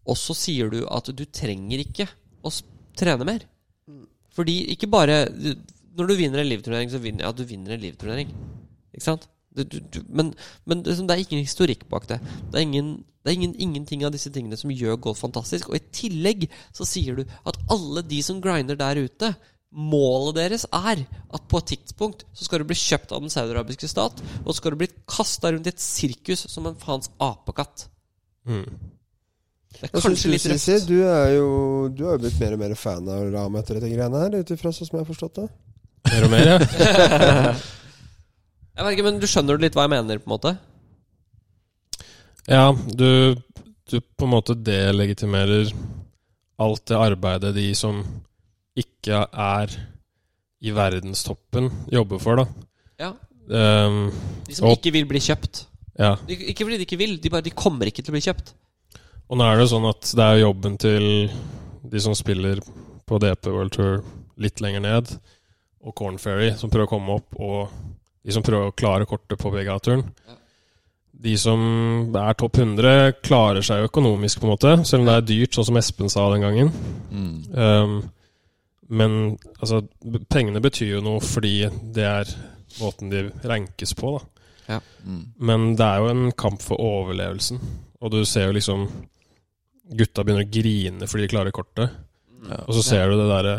[0.05, 2.05] og så sier du at du trenger ikke
[2.45, 2.51] å
[2.99, 3.45] trene mer.
[4.35, 5.23] Fordi ikke bare
[5.95, 8.33] Når du vinner en livturnering, så vinner ja, du vinner en livturnering.
[8.93, 9.29] Ikke sant?
[9.55, 10.33] Du, du, du, men
[10.67, 12.17] men det, det er ingen historikk bak det.
[12.51, 12.89] Det er, ingen,
[13.23, 15.69] det er ingen, ingenting av disse tingene som gjør golf fantastisk.
[15.71, 19.31] Og i tillegg så sier du at alle de som grinder der ute
[19.75, 23.89] Målet deres er at på et tidspunkt så skal du bli kjøpt av den saudiarabiske
[23.91, 27.89] stat, og så skal du bli kasta rundt i et sirkus som en faens apekatt.
[28.47, 28.63] Mm.
[29.75, 30.87] Det er kanskje litt røft.
[30.87, 31.47] Du er jo
[31.91, 34.53] Du har jo blitt mer og mer fan av Ram etter dette greiene her, ut
[34.55, 35.47] ifra sånn som jeg har forstått det.
[36.13, 37.55] Mer og mer, ja.
[38.75, 40.21] Jeg vet ikke, men Du skjønner litt hva jeg mener?
[40.21, 40.55] på en måte
[42.51, 43.35] Ja, du,
[43.89, 45.71] du på en måte delegitimerer
[46.61, 48.03] alt det arbeidet de som
[48.75, 49.75] ikke er
[50.65, 52.45] i verdenstoppen, jobber for, da.
[52.99, 53.13] Ja,
[53.45, 54.09] Um,
[54.47, 55.67] De som Og- ikke vil bli kjøpt.
[55.99, 56.15] ja.
[56.27, 58.53] De, ikke fordi de ikke vil, de, bare, de kommer ikke til å bli kjøpt.
[59.29, 61.29] Og nå er det sånn at det er jobben til
[61.87, 62.57] de som spiller
[63.05, 64.03] på DP World Tour
[64.41, 65.19] litt lenger ned,
[65.85, 67.69] og Corn Ferry, som prøver å komme opp, og
[68.25, 70.01] de som prøver å klare kortet på PGA-turen.
[70.27, 70.33] Ja.
[71.21, 75.15] De som er topp 100, klarer seg jo økonomisk, på en måte, selv om det
[75.19, 76.73] er dyrt, sånn som Espen sa den gangen.
[77.11, 77.55] Mm.
[77.55, 78.09] Um,
[78.87, 79.81] men altså,
[80.29, 81.57] pengene betyr jo noe fordi
[81.95, 82.31] det er
[82.81, 84.79] måten de rankes på, da.
[85.05, 85.21] Mm.
[85.45, 87.61] Men det er jo en kamp for overlevelsen.
[88.01, 88.87] Og du ser jo liksom
[89.85, 91.93] Gutta begynner å grine fordi de klarer kortet.
[92.49, 92.63] Ja.
[92.65, 93.57] Og så ser du det derre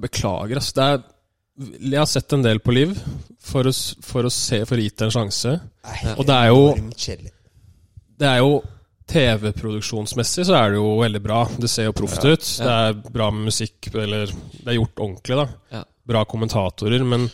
[0.00, 0.70] Beklager, ass.
[0.72, 1.02] Det er
[1.92, 2.94] Jeg har sett en del på Liv
[3.44, 5.52] for å, for å se For å gi det en sjanse.
[6.16, 6.62] Og det er jo.
[8.16, 8.54] Det er jo
[9.12, 11.40] TV-produksjonsmessig så er det jo veldig bra.
[11.60, 12.44] Det ser jo proft ut.
[12.58, 15.46] Det er bra med musikk, eller Det er gjort ordentlig, da.
[15.78, 15.82] Ja.
[16.12, 17.04] Bra kommentatorer.
[17.06, 17.28] Men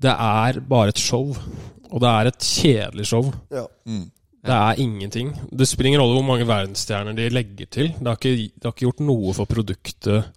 [0.00, 1.30] det er bare et show.
[1.90, 3.30] Og det er et kjedelig show.
[3.52, 3.66] Ja.
[3.86, 4.08] Mm.
[4.40, 5.32] Det er ingenting.
[5.52, 7.90] Det spiller ingen rolle hvor mange verdensstjerner de legger til.
[7.98, 10.30] Det har ikke, det har ikke gjort noe for produktet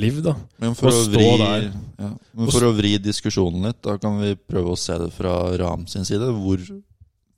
[0.00, 0.32] Liv, da.
[0.62, 1.66] Men for Å å, vri, der.
[2.00, 2.06] ja.
[2.32, 5.82] Men for å vri diskusjonen litt, da kan vi prøve å se det fra Ram
[5.90, 6.30] sin side.
[6.32, 6.62] Hvor,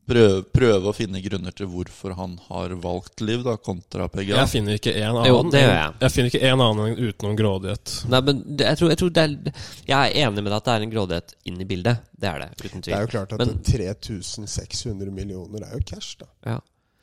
[0.09, 4.37] prøve, prøve å finne grunner til hvorfor han har valgt Liv, da, kontra PGA.
[4.43, 5.95] Jeg finner ikke en annen Jo, det jeg.
[6.03, 7.95] Jeg finner ikke en annen utenom grådighet.
[8.13, 10.77] Nei, men jeg, tror, jeg, tror det er, jeg er enig med deg at det
[10.77, 12.05] er en grådighet inn i bildet.
[12.13, 16.17] Det er det, uten Det er jo klart at Men- 3600 millioner er jo cash,
[16.21, 16.31] da.
[16.47, 16.61] Ja.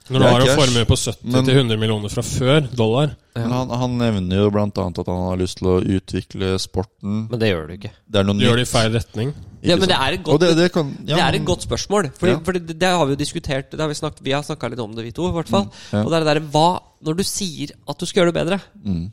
[0.09, 3.43] Når du har en formue på 70-100 millioner fra før, dollar ja.
[3.45, 7.27] han, han nevner jo annet at han har lyst til å utvikle sporten.
[7.29, 7.93] Men det gjør du ikke.
[8.09, 9.33] Det er noe Du gjør det i feil retning.
[9.63, 12.12] Ja, men det er et godt, det, det, kan, ja, det er et godt spørsmål.
[12.17, 12.39] Fordi, Ja.
[12.45, 14.93] fordi det, har vi jo diskutert Det har vi, snakket, vi har snakka litt om
[14.95, 15.30] det, vi to.
[15.30, 15.67] I hvert fall.
[15.93, 16.04] ja.
[16.04, 19.12] Og det er det hva Når du sier at du skal gjøre det bedre, Mm.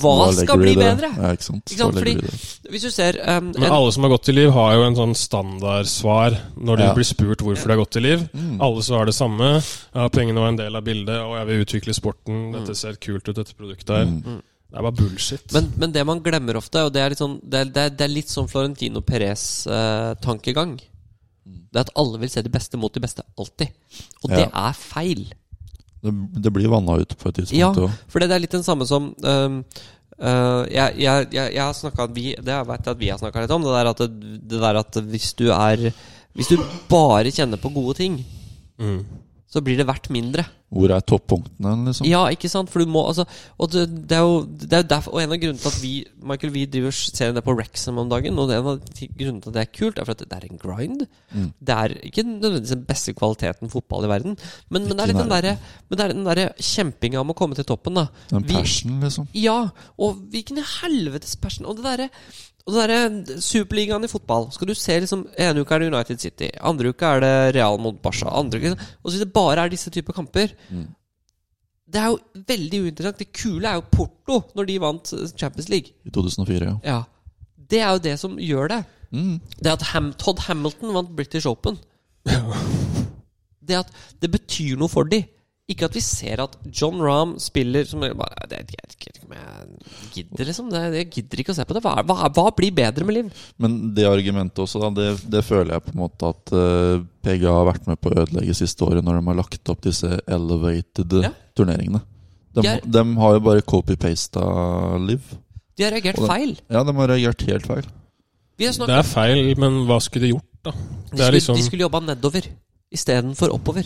[0.00, 1.08] hva hva skal bli bedre?
[1.16, 1.64] Ja, ikke sant.
[1.68, 1.96] Ikke sant?
[1.96, 2.70] Fordi-?
[2.72, 5.14] Hvis du ser um, Men alle som har gått i liv, har jo en sånn
[5.16, 6.94] standardsvar når de Ja.
[6.94, 8.28] blir spurt hvorfor de har gått i liv.
[8.32, 8.60] Mm.
[8.62, 9.62] Alle svarer det samme.
[9.94, 12.52] Ja, pengene var en del av bildet, og jeg vil utvikle sporten.
[12.52, 14.04] Dette ser kult ut, dette produktet her.
[14.06, 14.42] Mm.
[14.68, 15.52] Det er bare bullshit.
[15.56, 17.92] men, men det man glemmer ofte, og det er litt sånn Det er, det er,
[17.96, 20.74] det er litt sånn Florentino Perez-tankegang.
[21.48, 23.72] det er at alle vil se de beste mot de beste, alltid.
[24.22, 25.22] Og det er feil.
[26.04, 26.12] Det,
[26.44, 27.58] det blir vanna ut på et tidspunkt.
[27.58, 27.88] Ja, også.
[28.12, 29.56] for det er litt den samme som um,
[30.20, 33.54] uh, jeg, jeg, jeg, jeg har snakka Det jeg vet at vi har snakka litt
[33.56, 33.64] om.
[33.66, 34.10] Det der, at det,
[34.52, 35.88] det der at hvis du er
[36.38, 36.60] Hvis du
[36.92, 38.20] bare kjenner på gode ting,
[38.78, 39.00] Mm.
[39.48, 40.44] Så blir det verdt mindre.
[40.68, 42.04] Hvor er toppunktene, liksom?
[42.04, 42.68] Ja, ikke sant?
[42.68, 43.24] For du må altså
[43.56, 45.92] Og det, det er jo det er derfor Og en av grunnene til at vi
[46.28, 49.56] Michael, vi driver ser det på Wrexham om dagen, og en av grunnene til at
[49.56, 51.06] det er kult, er for at det er en grind.
[51.32, 51.46] Mm.
[51.56, 54.36] Det er ikke nødvendigvis den beste kvaliteten fotball i verden,
[54.68, 55.54] men, men det er litt den derre
[55.88, 58.06] Men det er den derre kjempinga om å komme til toppen, da.
[58.34, 59.30] Den Vi- passion, liksom.
[59.40, 59.56] Ja,
[59.96, 62.10] og hvilken helvetes passion Og det derre
[62.68, 64.50] og det derre Superligaen i fotball.
[64.52, 67.78] Skal du se liksom Ene uka er det United City Andre uka er det Real
[67.80, 70.86] mot Barca Andre uka Og så hvis det bare er disse typer kamper Mm.
[71.88, 73.16] Det er jo veldig uinteressant.
[73.22, 75.94] Det kule er jo Porto Når de vant Champions League.
[76.04, 76.74] I 2004, ja.
[76.84, 76.98] Ja.
[77.56, 78.82] Det er jo det som gjør det.
[79.12, 79.40] Mm.
[79.56, 81.78] Det at Ham Todd Hamilton vant British Open.
[83.68, 83.90] Det at
[84.22, 85.22] det betyr noe for de
[85.68, 89.34] Ikke at vi ser at John Rahm spiller som bare, det, jeg, vet ikke om
[89.36, 92.72] jeg gidder liksom det, Jeg gidder ikke å se på det Hva, hva, hva blir
[92.72, 93.42] bedre med liv?
[93.60, 97.52] Men det argumentet også, da, det, det føler jeg på en måte at uh, PGA
[97.58, 101.18] har vært med på å ødelegge siste året når de har lagt opp disse elevated
[101.26, 101.34] Ja.
[101.58, 102.00] turneringene.
[102.56, 104.48] De, De er- de har jo bare copy-pasta
[105.04, 105.20] Liv.
[105.76, 107.92] De har reagert de, feil Ja, de har reagert helt feil.
[108.58, 110.72] Vi har Det er feil, men hva skulle de gjort, da?
[110.72, 112.48] de, skulle, liksom de skulle jobba nedover
[112.90, 113.84] Istedenfor oppover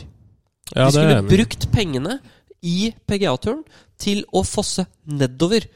[0.74, 2.18] Ja, De skulle brukt pengene
[2.62, 3.64] i PGA-turen
[3.98, 5.66] til å fosse nedover.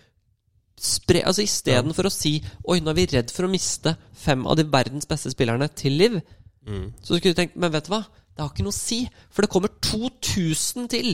[0.76, 2.34] Spre, altså Istedenfor for å si
[2.68, 5.96] Oi, nå er vi redd for å miste fem av de verdens beste spillerne til
[5.96, 6.18] Liv,
[6.66, 6.88] Mm.
[6.98, 8.00] så skulle du tenkt Men vet du hva?
[8.34, 11.12] Det har ikke noe å si, for det kommer 2000 til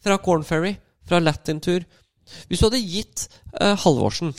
[0.00, 1.84] fra Corn Ferry, fra Latin Tour
[2.48, 3.26] Hvis du hadde gitt
[3.60, 4.32] uh, Halvorsen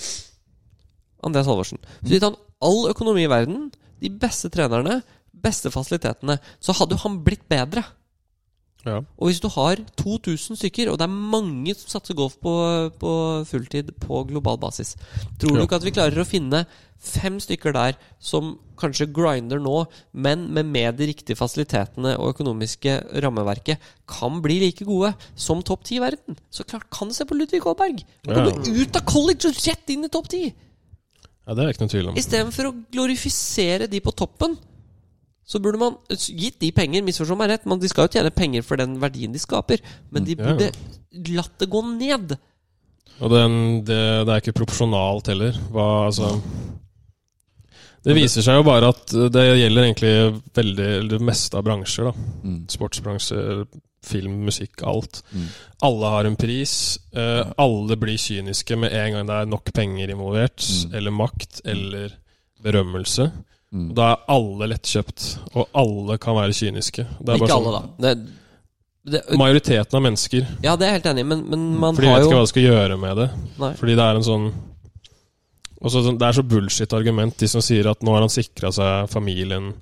[1.24, 3.68] Andreas Halvorsen Hvis du gitt han all økonomi i verden,
[4.02, 7.84] de beste trenerne, beste fasilitetene, så hadde jo han blitt bedre.
[8.86, 9.00] Ja.
[9.18, 12.52] Og hvis du har 2000 stykker, og det er mange som satser golf på,
[13.02, 13.14] på
[13.50, 14.94] fulltid på global basis
[15.42, 16.66] Tror du ikke at vi klarer å finne
[17.06, 22.96] fem stykker der som kanskje grinder nå, men med, med de riktige fasilitetene og økonomiske
[23.24, 26.38] rammeverket, kan bli like gode som topp ti i verden?
[26.54, 28.04] Så klart kan du se på Ludvig Aaberg!
[28.28, 28.46] Han Ja.
[28.52, 30.44] gå ut av college og rett inn i topp ti!
[31.46, 32.16] ja, det er ikke noe tvil om.
[32.18, 34.56] Istedenfor å glorifisere de på toppen,
[35.46, 37.04] så burde man gitt de penger.
[37.06, 39.84] Misforstå meg rett, men de skal jo tjene penger for den verdien de skaper.
[40.12, 40.54] Men de Ja, ja.
[40.56, 42.34] burde latt det gå ned.
[43.22, 43.54] Og den,
[43.88, 45.56] det, det er ikke proporsjonalt heller.
[45.72, 46.34] Hva, altså
[48.06, 50.14] Det viser seg jo bare at det gjelder egentlig
[50.58, 52.10] veldig det meste av bransjer.
[52.12, 52.14] da
[52.46, 52.60] Mm.
[52.70, 53.40] Sportsbransje,
[54.06, 55.24] film, musikk, alt.
[55.34, 55.48] Mm.
[55.88, 57.00] Alle har en pris.
[57.14, 60.62] Eh, alle blir kyniske med en gang det er nok penger involvert.
[60.62, 60.94] Mm.
[61.00, 62.14] Eller makt, eller
[62.62, 63.32] berømmelse.
[63.76, 63.90] Mm.
[63.98, 65.24] Da er alle lettkjøpt,
[65.60, 67.04] og alle kan være kyniske.
[67.04, 68.06] Det er Ikke bare alle, sånn, da.
[68.06, 70.46] Det, det, Majoriteten av mennesker.
[70.64, 72.38] ja, det er jeg helt enig i, men, men man For de har vet ikke
[72.40, 73.28] hva de skal gjøre med det.
[73.62, 73.74] Nei.
[73.82, 74.48] Fordi det er en sånn
[75.86, 79.10] også, sånn- Det er så bullshit-argument, de som sier at nå har han sikra seg
[79.12, 79.74] familien.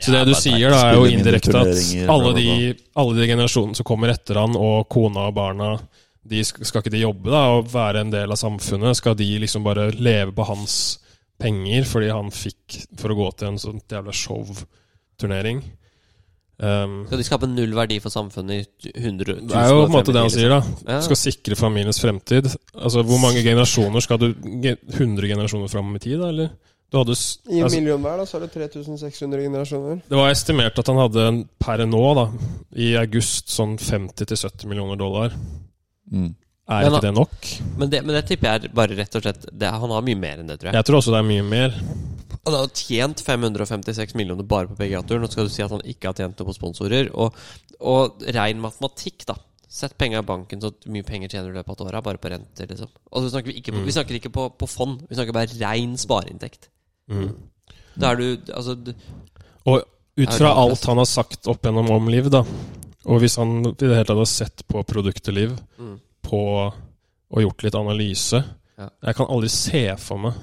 [0.00, 3.76] Så Ja, det du sier, da, er jo indirekte at alle de, alle de generasjonene
[3.76, 5.78] som kommer etter han, og kona og barna,
[6.26, 8.96] de skal, skal ikke de jobbe da og være en del av samfunnet?
[8.96, 10.98] Skal de liksom bare leve på hans
[11.40, 15.62] penger fordi han fikk for å gå til en sånn jævla show-turnering?
[16.60, 19.86] Um, Skal de skape null verdi for samfunnet i 100 000 det er jo på
[19.86, 20.42] en måte det han liksom?
[20.42, 20.90] sier, da.
[20.92, 20.98] Ja.
[21.06, 22.50] Skal sikre familiens fremtid.
[22.74, 26.50] Altså, Hvor mange generasjoner skal du 100 generasjoner fram i tid, da, eller?
[26.90, 27.14] Du hadde,
[27.48, 29.98] I en altså, million hver, da, så er det 3600 generasjoner.
[30.10, 31.26] det var estimert at han hadde
[31.62, 32.26] per nå, da,
[32.82, 35.36] i august, sånn 50-70 millioner dollar.
[36.10, 36.32] Mm.
[36.70, 37.50] Er Men ikke det nok?
[37.80, 40.18] Men det, men det tipper jeg er bare rett og slett det, Han har mye
[40.20, 40.78] mer enn det, tror jeg.
[40.78, 41.76] Jeg tror også det er mye mer.
[42.46, 45.24] Han har tjent 556 millioner bare på PGA-turen.
[45.24, 47.10] Nå skal du si at han ikke har tjent noe på sponsorer.
[47.12, 47.36] Og,
[47.82, 49.36] og rein matematikk, da.
[49.70, 52.00] Sett penga i banken, så mye penger tjener du i løpet av et år.
[52.06, 52.88] Bare på renter, liksom.
[53.10, 53.86] Og så snakker vi ikke, på, Mm.
[53.86, 55.02] vi snakker ikke på, på fond.
[55.08, 56.70] Vi snakker bare rein spareinntekt.
[57.10, 57.32] Mm.
[58.00, 58.92] Da er du Altså du,
[59.66, 59.82] Og
[60.16, 62.44] ut fra alt han har sagt opp gjennom om Liv, da,
[63.06, 65.96] og hvis han i det hele tatt har sett på produktet Liv, mm.
[66.30, 66.40] På
[67.30, 68.40] og gjort litt analyse
[68.80, 68.86] Ja.
[69.10, 70.38] Jeg kan aldri se for meg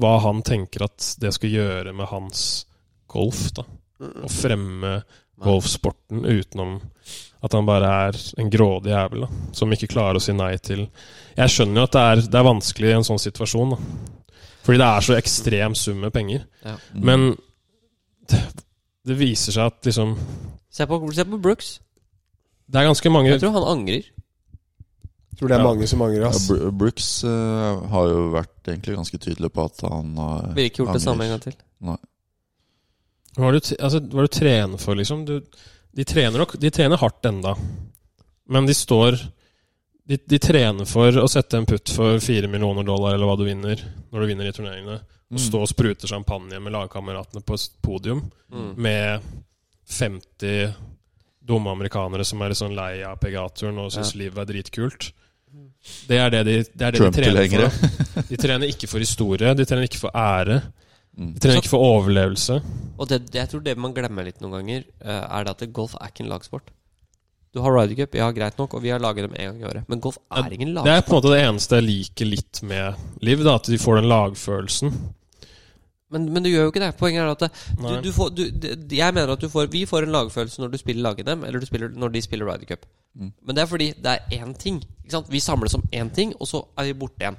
[0.00, 2.40] hva han tenker at det skal gjøre med hans
[3.08, 3.46] golf.
[3.56, 3.62] da
[4.02, 4.96] Å fremme
[5.40, 6.80] golfsporten utenom
[7.44, 10.84] at han bare er en grådig jævel da som ikke klarer å si nei til
[11.36, 13.74] Jeg skjønner jo at det er, det er vanskelig i en sånn situasjon.
[13.74, 13.78] da
[14.66, 16.44] Fordi det er så ekstrem sum med penger.
[16.64, 16.76] Ja.
[16.94, 17.34] Men
[18.30, 18.40] det,
[19.04, 20.16] det viser seg at liksom
[20.74, 21.78] Se på, se på Brooks.
[22.66, 24.06] Det er ganske mange Jeg tror han angrer.
[25.38, 25.64] Tror det er Ja.
[25.66, 26.26] mange som angrer.
[26.28, 26.48] Ass.
[26.50, 30.84] ja, Brooks uh, har jo vært egentlig ganske tydelig på at han har Ville ikke
[30.84, 31.56] gjort det samme en gang til.
[33.34, 35.24] Hva er du, altså, hva du trener for, liksom?
[35.26, 35.40] Du,
[35.94, 37.56] de, trener nok, de trener hardt enda.
[38.46, 39.16] Men de står
[40.06, 43.46] de, de trener for å sette en putt for fire millioner dollar, eller hva du
[43.48, 43.80] vinner,
[44.12, 45.00] når du vinner i turneringene.
[45.32, 45.40] Og Mm.
[45.40, 48.76] stå og sprute champagne med lagkameratene på et podium Mm.
[48.76, 49.20] med
[49.88, 50.74] 50
[51.44, 54.18] dumme amerikanere som er litt sånn lei av PGA-turen og syns Ja.
[54.22, 55.12] livet er dritkult.
[56.08, 57.66] Det er det de, det er det de trener for.
[57.66, 58.24] da.
[58.30, 60.62] De trener ikke for historie, de trener ikke for ære.
[61.14, 61.34] Mm.
[61.34, 62.60] De trener ikke for overlevelse.
[62.98, 65.68] Og det, det, jeg tror det man glemmer litt noen ganger, eh, er det at
[65.76, 66.72] golf er ikke en lagsport.
[67.54, 69.66] Du har Ryder Cup, ja, greit nok, og vi har laget dem én gang i
[69.68, 69.84] året.
[69.86, 73.04] Men golf er ingen Det er på en måte det eneste jeg liker litt med
[73.22, 74.96] Liv, da, at de får den lagfølelsen.
[76.12, 76.90] Men, men du gjør jo ikke det.
[77.00, 77.40] Poenget er at
[77.80, 78.42] du, du får, du,
[78.94, 81.66] jeg mener at du får, vi får en lagfølelse når du spiller lag-NM, eller du
[81.66, 82.84] spiller, når de spiller Ryder Cup.
[83.14, 83.32] Mm.
[83.42, 84.78] Men det er fordi det er én ting.
[85.02, 85.32] Ikke sant?
[85.32, 87.38] Vi samles om én ting, og så er vi borte igjen.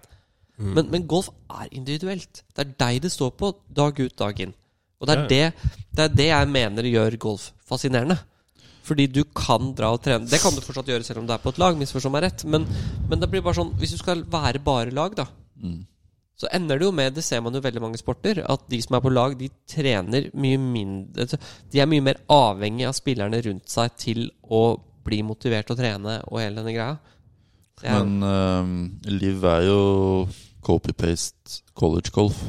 [0.58, 0.74] Mm.
[0.74, 2.44] Men, men golf er individuelt.
[2.56, 4.54] Det er deg det står på dag ut, dag inn.
[5.00, 5.28] Og det er, Ja.
[5.28, 8.18] det, det, er det jeg mener gjør golf fascinerende.
[8.86, 10.28] Fordi du kan dra og trene.
[10.30, 11.78] Det kan du fortsatt gjøre selv om du er på et lag.
[11.80, 12.68] Misforstå meg rett Men,
[13.10, 15.86] men det blir bare sånn hvis du skal være bare lag, da Mm.
[16.36, 18.98] Så ender det jo med, det ser man jo veldig mange sporter, at de som
[18.98, 21.40] er på lag, de trener mye mindre altså,
[21.72, 24.66] De er mye mer avhengig av spillerne rundt seg til å
[25.06, 26.98] bli motivert å trene og hele denne greia.
[27.84, 29.80] Er, Men uh, Liv er jo
[30.66, 32.40] copy-paste college golf.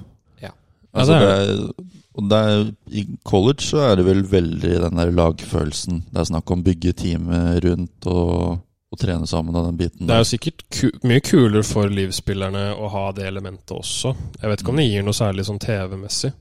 [0.42, 0.54] Ja.
[0.90, 2.62] Altså, Ja, det det er, og det er,
[2.96, 6.06] I college så er det vel veldig den der lagfølelsen.
[6.10, 8.62] Det er snakk om bygge teamet rundt og,
[8.96, 10.06] og trene sammen av den biten.
[10.08, 14.14] Det er jo sikkert ku mye kulere for livsspillerne å ha det elementet også.
[14.40, 16.32] Jeg vet ikke om det gir noe særlig sånn TV-messig.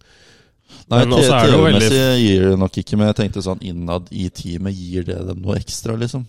[0.91, 5.19] Nei, TV-messig gir det nok ikke, men jeg tenkte sånn innad i teamet, gir det
[5.27, 6.25] dem noe ekstra, liksom?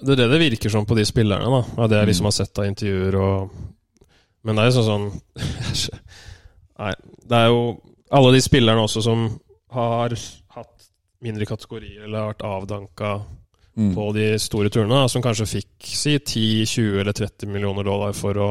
[0.00, 1.82] Det er det det virker som på de spillerne, da.
[1.82, 3.58] Av det jeg liksom har sett av intervjuer og
[4.40, 5.08] Men det er jo sånn
[5.76, 5.98] sånn
[6.80, 6.94] Nei,
[7.28, 7.64] det er jo
[8.16, 9.26] alle de spillerne også som
[9.74, 10.14] har
[10.54, 10.86] hatt
[11.20, 13.10] mindre kategorier eller har vært avdanka
[13.80, 13.94] Mm.
[13.96, 18.36] på de store turene, som kanskje fikk si 10, 20 eller 30 millioner dollar for
[18.36, 18.48] å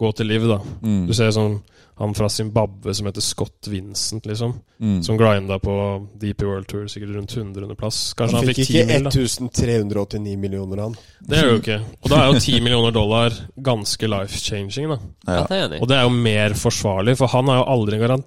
[0.00, 0.46] gå til liv.
[0.48, 0.60] da.
[0.82, 1.02] Mm.
[1.08, 1.58] Du ser sånn
[1.98, 4.52] han fra Zimbabwe som heter Scott Vincent, liksom.
[4.80, 5.02] Mm.
[5.02, 5.74] Som grinda på
[6.20, 8.00] DP World Tour sikkert rundt 100.-plass.
[8.18, 10.96] Kanskje Han han, fikk fikk ikke 1389 millioner, han.
[11.20, 11.78] Det gjør det jo ikke.
[12.02, 14.98] Og da er jo 10 millioner dollar ganske life-changing, da.
[15.24, 15.70] Ja.
[15.80, 18.24] Og det er jo mer forsvarlig, for han har jo aldri garan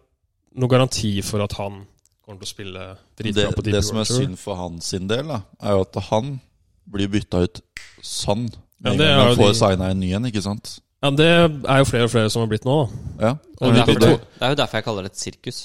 [0.58, 1.84] noen garanti for at han
[2.30, 2.84] kommer til å spille
[3.18, 5.82] Det, dritbra på DP det som er synd for hans sin del, da, er jo
[5.88, 6.36] at han
[6.90, 7.62] blir bytta ut
[8.06, 8.48] sann
[8.86, 10.78] Ja, det er jo får de- signa en ny en, ikke sant?
[11.04, 12.76] Ja, det er jo flere og flere som har blitt nå,
[13.20, 13.28] da.
[13.30, 13.34] Ja.
[13.60, 15.60] Det er, derfor, det er jo derfor jeg kaller det et sirkus.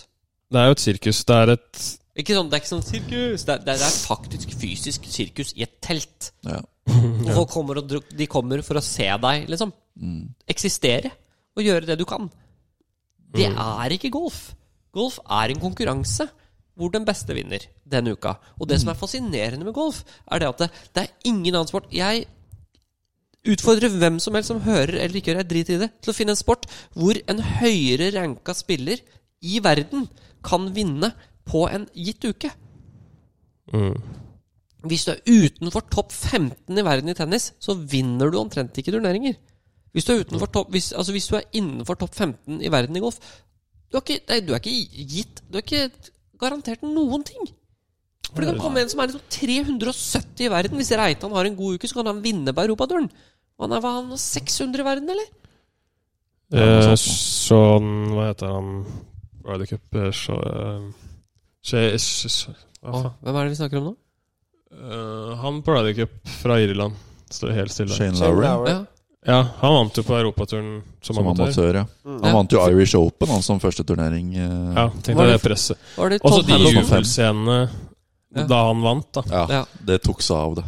[0.54, 1.20] Det er jo et sirkus.
[1.26, 1.80] Det er et
[2.22, 3.42] Ikke sånn, Det er ikke sånn sirkus.
[3.48, 6.30] Det er, det er, det er faktisk fysisk sirkus i et telt.
[6.46, 6.60] ja.
[6.86, 9.72] Og folk kommer, og de kommer for å se deg, liksom.
[9.98, 10.28] Mm.
[10.46, 11.10] Eksistere.
[11.56, 12.30] Og gjøre det du kan.
[13.34, 13.58] Det Mm.
[13.58, 14.54] er ikke golf.
[14.94, 16.28] Golf er en konkurranse
[16.74, 18.36] hvor den beste vinner denne uka.
[18.58, 21.70] Og det som er fascinerende med golf, er det at det, det er ingen annen
[21.70, 22.26] sport Jeg
[23.44, 26.16] utfordrer hvem som helst som hører eller ikke hører, jeg driter i det, til å
[26.16, 29.02] finne en sport hvor en høyere ranka spiller
[29.44, 30.08] i verden
[30.44, 31.12] kan vinne
[31.44, 32.50] på en gitt uke.
[33.72, 33.96] mm.
[34.84, 38.92] Hvis du er utenfor topp 15 i verden i tennis, så vinner du omtrent ikke
[38.92, 39.38] turneringer.
[39.96, 43.00] Hvis du er, topp, hvis, altså hvis du er innenfor topp 15 i verden i
[43.00, 43.20] golf
[43.94, 47.52] du er, ikke, nei, du er ikke gitt Du er ikke garantert noen ting.
[48.34, 50.78] For det kan komme en som er liksom 370 i verden.
[50.80, 53.06] Hvis Reitan har en god uke, så kan han vinne på europaturen.
[53.54, 55.28] Og han er hva, han er 600 i verden, eller?
[56.54, 58.66] Eh, sånn Hva heter han
[59.46, 60.82] Ryder Cup eh, så, eh?
[62.84, 63.94] Hvem er det vi snakker om nå?
[64.74, 66.98] Eh, Han på Ryder Cup fra Irland
[67.32, 67.96] står helt stille.
[67.96, 68.74] Shane Shane Lowry, Lowry.
[69.26, 69.42] Ja.
[69.60, 71.44] Han vant jo på europaturen som, som amatør.
[71.48, 71.74] amatør.
[71.74, 72.18] ja Mm.
[72.20, 72.32] Han Ja.
[72.34, 74.34] vant jo Irish Open han som første turnering.
[74.36, 75.76] eh, Ja, tenk jeg deg det- det presset.
[75.98, 77.70] Og så de jubelscenene
[78.36, 78.46] Ja.
[78.46, 79.22] da han vant, da.
[79.48, 79.64] ja.
[79.84, 80.64] Det tok seg av, det.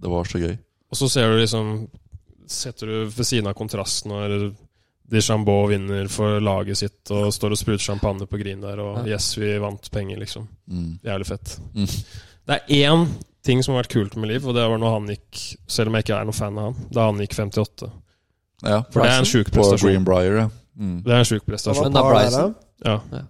[0.00, 0.58] Det var så gøy.
[0.90, 1.88] Og så ser du liksom
[2.50, 4.52] Setter du ved siden av kontrasten når
[5.08, 9.14] Deschambault vinner for laget sitt og står og spruter champagne på green der, og Ja.
[9.14, 10.48] yes, vi vant penger, liksom.
[10.68, 10.98] Mm.
[11.04, 11.58] Jævlig fett.
[11.74, 11.86] Mm.
[12.46, 13.06] Det er én
[13.46, 15.96] ting som har vært kult med Liv, og det var når han gikk Selv om
[15.96, 17.90] jeg ikke er noen fan av han, da han gikk 58.
[18.60, 19.88] Ja, For det er en sjuk på prestasjon.
[19.88, 20.48] Greenbrier, ja.
[20.80, 20.98] Mm.
[21.04, 21.88] Det er en sjuk prestasjon.
[21.88, 22.54] Men da par der, Bryson.
[22.84, 22.90] da?
[22.90, 23.22] Ja.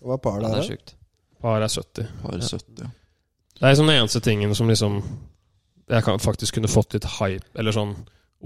[0.00, 0.94] Hva var par Ja, der, det er sjukt.
[1.42, 2.10] Par er 70.
[2.22, 2.90] Par 70, ja.
[3.56, 4.98] Det er liksom den eneste tingen som liksom
[5.88, 7.96] Jeg kan faktisk kunne fått litt hype, eller sånn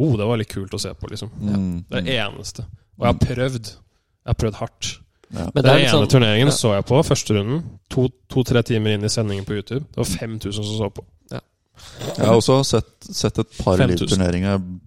[0.01, 1.33] Oh, det var litt kult å se på, liksom.
[1.43, 1.85] Mm.
[1.91, 2.63] Det er det eneste.
[2.97, 3.71] Og jeg har prøvd.
[3.75, 4.91] Jeg har prøvd hardt.
[5.33, 5.47] Ja.
[5.55, 6.55] Men det Den er ene sånn turneringen ja.
[6.57, 7.63] så jeg på, første runden.
[7.91, 9.85] To-tre timer inn i sendingen på YouTube.
[9.91, 11.05] Det var 5000 som så på.
[11.31, 13.93] Jeg har også sett, sett et par 5000.
[13.95, 14.51] livturneringer.
[14.59, 14.81] Jeg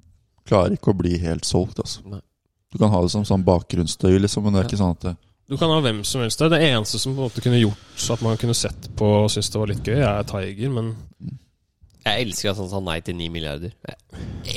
[0.45, 2.03] klarer ikke å bli helt solgt, altså.
[2.05, 2.19] Nei.
[2.73, 4.69] Du kan ha det som sånn bakgrunnsstøy, liksom, men det er Ja.
[4.69, 5.15] ikke sånn at det
[5.49, 6.49] Du kan ha hvem som helst der.
[6.49, 9.29] Det eneste som på en måte kunne gjort så at man kunne sett på og
[9.29, 10.95] syntes det var litt gøy, er Tiger, men
[12.05, 13.71] Jeg elsker at han sa nei til 9 milliarder.
[13.87, 13.95] Jeg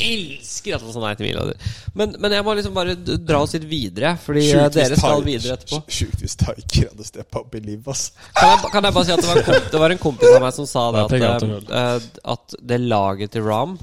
[0.05, 1.45] elsker at han sa nei til Milo.
[1.99, 5.25] Men, men jeg må liksom bare dra oss litt videre, fordi eh, Sjukt dere skal
[5.27, 5.81] videre etterpå.
[5.99, 8.07] Sjukt hvis Tiger hadde steppa opp i liv, ass.
[8.37, 10.43] Kan jeg, kan jeg bare si at det var, en det var en kompis av
[10.47, 13.77] meg som sa det at, til eh, eh, at det laget til Ram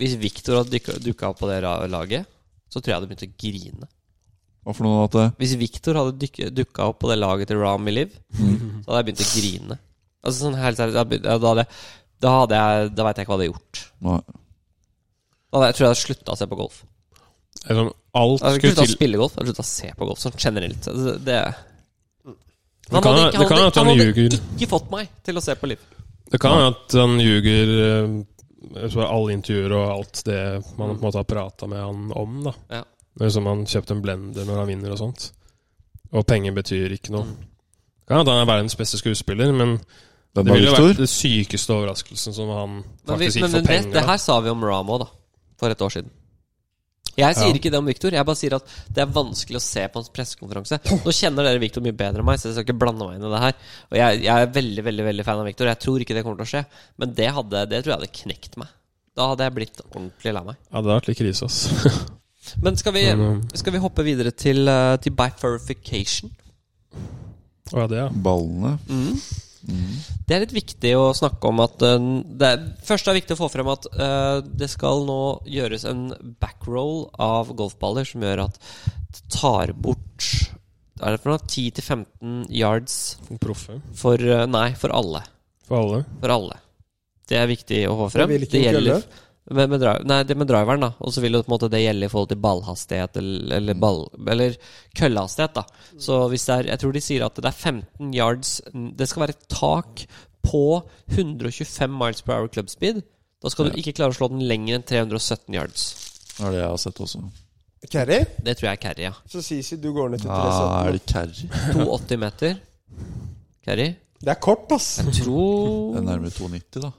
[0.00, 1.60] Hvis Victor hadde dukka- opp på det
[1.92, 2.26] laget,
[2.68, 3.90] så tror jeg jeg hadde begynt å grine.
[4.64, 7.86] Hva for noe at det Hvis Victor hadde dukka opp på det laget til Ram
[7.90, 8.80] i Liv, Mm.
[8.82, 9.78] så hadde jeg begynt å grine.
[10.24, 11.64] Altså sånn helt seriøst Da, hadde,
[12.24, 13.82] da hadde jeg Da veit jeg ikke hva jeg hadde gjort.
[14.08, 14.20] Nei.
[15.54, 16.80] Da jeg, tror jeg hadde slutta å se på golf.
[17.68, 19.34] liksom, alt Jeg har slutta å spille golf.
[19.36, 20.88] Jeg har slutta å se på golf sånn generelt.
[20.90, 21.40] Altså, Det,
[22.90, 25.68] Det kan- hadde, at han at han hadde ikke fått meg til å se på
[25.70, 25.78] Liv.
[26.30, 30.40] Det kan hende at han ljuger eh, alle intervjuer og alt det
[30.78, 32.42] man på en måte har prata med han om.
[32.44, 32.84] da Ja.
[33.16, 35.30] Det er som han kjøpte en blender når han vinner og sånt.
[36.12, 37.24] Og penger betyr ikke noe.
[37.24, 39.78] Det Kan hende han er verdens beste skuespiller, men
[40.34, 43.42] det var ville jo vært den sykeste overraskelsen som han Men, vi, faktisk men, gikk
[43.42, 43.92] men for det, penger.
[43.92, 45.06] det her sa vi om Ramo da
[45.60, 46.12] for et år siden.
[47.14, 47.54] Jeg sier Ja.
[47.54, 48.10] ikke det om Victor.
[48.10, 50.80] Jeg bare sier at det er vanskelig å se på hans pressekonferanse.
[51.04, 53.26] Nå kjenner dere Victor mye bedre enn meg, så jeg skal ikke blande meg inn
[53.28, 53.54] i det her.
[53.92, 55.70] Og jeg, jeg er veldig veldig, veldig fan av Victor.
[55.70, 56.64] Jeg tror ikke det kommer til å skje.
[56.98, 58.72] Men det, hadde, det tror jeg hadde knekt meg.
[59.14, 60.58] Da hadde jeg blitt ordentlig lei meg.
[60.58, 62.10] Ja, det hadde vært litt krise, ass.
[62.66, 63.22] Men skal vi, eh,
[63.54, 66.34] skal vi hoppe videre til, uh, til bifurification?
[67.72, 68.08] Å ja, det, ja.
[68.10, 68.74] Ballene.
[68.90, 69.14] Mm.
[69.64, 69.92] Mm.
[70.28, 73.36] Det er litt viktig å snakke om at uh, det er, Først er det viktig
[73.36, 76.10] å få frem at uh, det skal nå gjøres en
[76.42, 78.60] backroll av golfballer som gjør at
[79.14, 80.28] det tar bort
[81.02, 81.42] er det for noe?
[81.42, 82.98] 10-15 yards
[83.42, 83.80] Proffe.
[83.98, 85.24] for uh, Nei, for alle.
[85.66, 86.04] For alle.
[86.20, 86.60] For alle.
[87.28, 88.30] Det er viktig å få frem.
[88.30, 89.22] hvilken Det gjelder kølle?
[89.50, 90.92] Med, med, nei, det med driveren, da.
[91.04, 93.76] Og så vil jo på en måte det gjelde i forhold til ballhastighet eller, eller,
[93.76, 94.54] ball, eller
[94.96, 95.64] køllehastighet, da.
[96.00, 99.26] Så hvis det er Jeg tror de sier at det er 15 yards Det skal
[99.26, 100.06] være et tak
[100.44, 100.62] på
[101.12, 103.02] 125 miles per hour club speed.
[103.44, 105.84] Da skal du ikke klare å slå den lenger enn 317 yards.
[106.38, 107.22] Det er det jeg har sett også.
[107.92, 108.18] Carry?
[108.40, 109.12] Det tror jeg er carry, ja.
[109.28, 111.48] Så Sisi, du går ned til 317.
[111.52, 112.56] er 280 meter.
[113.64, 113.88] Carry.
[114.24, 114.98] Det er kort, ass.
[115.04, 116.92] Jeg tror Det er nærmere 290, da.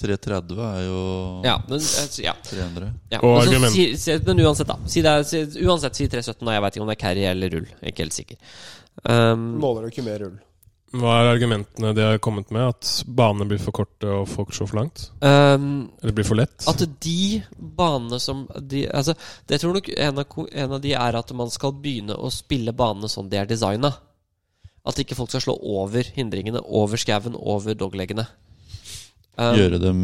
[0.00, 1.00] 330 er jo
[1.44, 2.32] Ja, men eh, ja.
[2.48, 2.92] 300.
[3.12, 3.18] ja.
[3.22, 4.78] Og Men så si, si, men uansett, da.
[4.88, 7.52] Si det si, uansett, si 317, og jeg veit ikke om det er carry eller
[7.52, 7.68] rull.
[7.68, 8.40] Jeg er ikke helt sikker.
[9.04, 10.40] Um, Måler du ikke mer rull.
[10.92, 12.66] Hva er argumentene de har kommet med?
[12.74, 15.06] At banene blir for korte og folk slår for langt?
[15.24, 16.66] um, Eller blir for lett?
[16.68, 19.14] At de banene som de, altså,
[19.48, 22.74] Det tror nok en av, en av de er at man skal begynne å spille
[22.76, 23.94] banene sånn de er designa.
[24.84, 28.26] At ikke folk skal slå over hindringene, over skauen, over dogleggene.
[29.38, 30.00] Um, Gjøre dem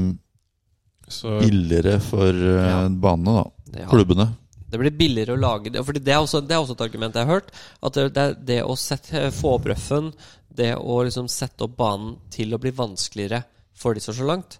[1.08, 2.82] Så billigere for eh, Ja.
[2.88, 3.80] banene, da.
[3.82, 3.88] ja.
[3.90, 4.28] Klubbene.
[4.68, 5.82] Det blir billigere å lage det.
[5.84, 7.52] Fordi det er også, det er også et argument jeg har hørt.
[7.82, 10.10] At det, det, er det å sette, få opp røffen,
[10.58, 13.42] det å liksom sette opp banen til å bli vanskeligere
[13.78, 14.58] for de som slår langt,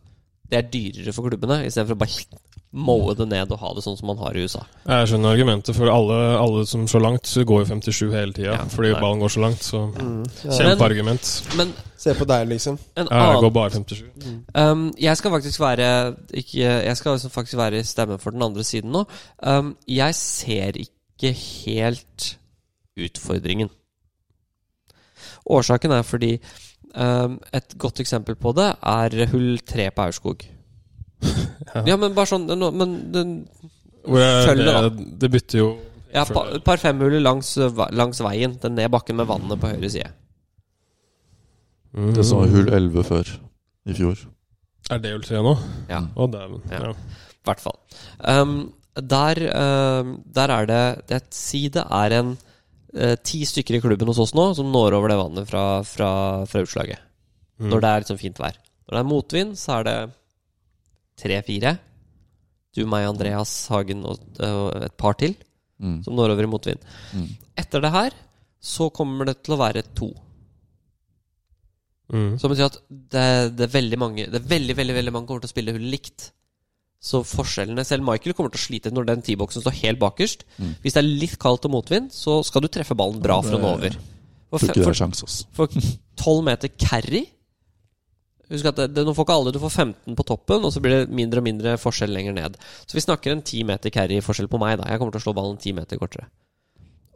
[0.49, 2.15] det er dyrere for klubbene, istedenfor å bare
[2.73, 4.61] mowe det ned og ha det sånn som man har i USA.
[4.85, 8.59] Jeg skjønner argumentet, for alle, alle som så langt, går jo 57 hele tida.
[8.59, 9.01] Ja, fordi nei.
[9.01, 9.63] ballen går så langt.
[9.65, 9.81] Så
[10.45, 10.51] Ja.
[10.59, 11.57] kjempeargument.
[11.57, 12.79] Men Se på deg, liksom.
[12.97, 14.05] en Ja, jeg går bare 57.
[14.55, 18.43] Um, jeg skal faktisk være ikke, Jeg skal liksom faktisk være i stemmen for den
[18.43, 19.05] andre siden nå.
[19.43, 22.37] Um, jeg ser ikke helt
[22.99, 23.71] utfordringen.
[25.51, 26.39] Årsaken er fordi
[26.95, 30.45] um, Et godt eksempel på det er hull tre på Aurskog.
[31.69, 31.83] Ja.
[31.85, 33.33] Ja, men bare sånn Men den
[34.09, 34.89] jeg, Følger, da.
[34.89, 35.67] det, det bytter jo
[36.15, 37.51] ja, pa, et par femhuller langs,
[37.93, 38.57] langs veien.
[38.63, 40.09] Den ned bakken med vannet på høyre side.
[41.93, 42.13] mm.
[42.17, 43.33] Det sa hull 11 før
[43.89, 44.23] i fjor.
[44.89, 45.55] Er det hull 3 nå?
[45.91, 46.03] Ja.
[46.17, 46.63] Å, dæven.
[46.73, 46.81] Ja.
[46.89, 46.93] Ja.
[47.39, 47.77] I hvert fall.
[48.25, 48.57] Um,
[48.97, 54.09] der, um, der er det det, sier det er en uh, ti stykker i klubben
[54.11, 56.11] hos oss nå som når over det vannet fra, fra,
[56.49, 57.05] fra utslaget.
[57.61, 57.69] Mm.
[57.73, 58.57] Når det er liksom fint vær.
[58.89, 59.99] Når det er motvind, så er det
[61.19, 61.77] tre-fire.
[62.77, 65.37] Du, meg, Andreas Hagen og, og et par til
[65.79, 66.01] Mm.
[66.03, 66.81] som når over i motvind.
[67.15, 67.29] Mm.
[67.63, 68.15] Etter det her
[68.59, 70.09] så kommer det til å være to.
[72.11, 72.33] Mm.
[72.41, 73.25] Som betyr at det,
[73.59, 75.93] det er veldig mange Det er veldig, veldig, veldig mange kommer til å spille hullet
[75.93, 76.31] likt.
[76.99, 80.47] Så forskjellene Selv Michael kommer til å slite når den T-boksen står helt bakerst.
[80.57, 80.73] Mm.
[80.83, 83.75] Hvis det er litt kaldt og motvind, så skal du treffe ballen bra fra nå
[83.77, 83.99] over.
[84.49, 85.69] For, for, for, for
[86.25, 87.27] 12 meter carry
[88.49, 90.81] Husk at det, det, Nå får ikke alle Du får 15 på toppen, og så
[90.85, 92.59] blir det mindre og mindre forskjell lenger ned.
[92.87, 94.79] Så vi snakker en 10 meter carry-forskjell på meg.
[94.81, 96.29] da Jeg kommer til å slå ballen 10 meter kortere.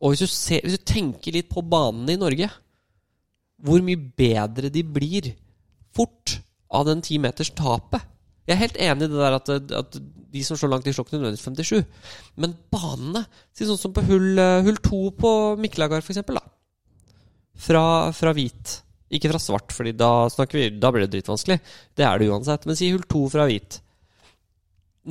[0.03, 2.49] Og hvis du, ser, hvis du tenker litt på banene i Norge
[3.63, 5.31] Hvor mye bedre de blir
[5.95, 6.41] fort
[6.73, 8.01] av den 10 meters tapet.
[8.49, 9.99] Jeg er helt enig i det der at, at
[10.33, 11.83] de som slår langt, slår ikke nødvendigvis 57.
[12.41, 16.47] Men banene Si sånn som på hull, eh, hull 2 på Miklagard, for eksempel, da.
[17.63, 17.85] Fra,
[18.17, 18.79] fra hvit.
[19.13, 21.59] Ikke fra svart, Fordi da, vi, da blir det dritvanskelig.
[21.97, 22.65] Det er det uansett.
[22.69, 23.81] Men si hull 2 fra hvit.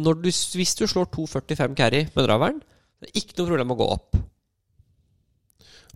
[0.01, 2.61] Når du, hvis du slår 2,45 carry med draveren,
[3.01, 4.17] det er ikke noe problem å gå opp.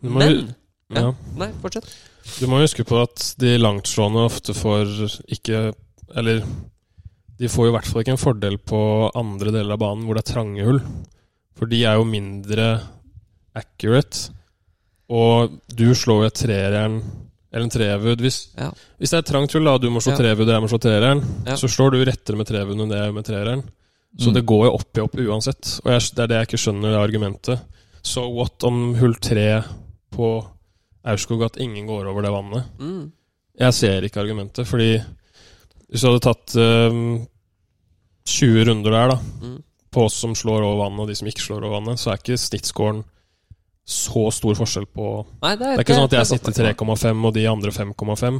[0.05, 0.53] Men
[0.93, 1.09] ja.
[1.39, 1.87] Nei, fortsett.
[2.37, 4.91] Du må huske på at de langtslående ofte får
[5.33, 5.59] ikke
[6.17, 6.41] Eller
[7.35, 8.79] de får jo i hvert fall ikke en fordel på
[9.17, 10.79] andre deler av banen hvor det er trange hull.
[11.57, 12.67] For de er jo mindre
[13.55, 14.31] accurate.
[15.11, 17.01] Og du slår jo treeren
[17.55, 18.19] eller en trevud.
[18.21, 18.69] Hvis, Ja.
[18.99, 20.17] hvis det er trangt hull, da, du må slå Ja.
[20.19, 21.55] trevud og jeg må slå treeren, Ja.
[21.55, 23.63] så slår du rettere med trevuden enn det jeg gjør med treeren.
[24.19, 24.33] Så Mm.
[24.33, 25.79] det går jo opp i opp uansett.
[25.85, 27.61] Og jeg, det er det jeg ikke skjønner, det argumentet.
[28.03, 29.63] Så what om hull tre
[30.11, 30.45] på
[31.05, 32.65] Aurskog at ingen går over det vannet?
[32.79, 33.11] Mm.
[33.59, 35.03] Jeg ser ikke argumentet, fordi
[35.91, 37.25] hvis du hadde tatt eh,
[38.25, 39.63] 20 runder der, da, Mm.
[39.91, 42.17] på oss som slår over vannet, og de som ikke slår over vannet, så er
[42.17, 43.03] ikke snittscoren
[43.85, 45.07] så stor forskjell på
[45.43, 47.71] Nei, det er, Det er ikke sånn at jeg er sitter 3,5 og de andre
[47.71, 48.39] 5,5.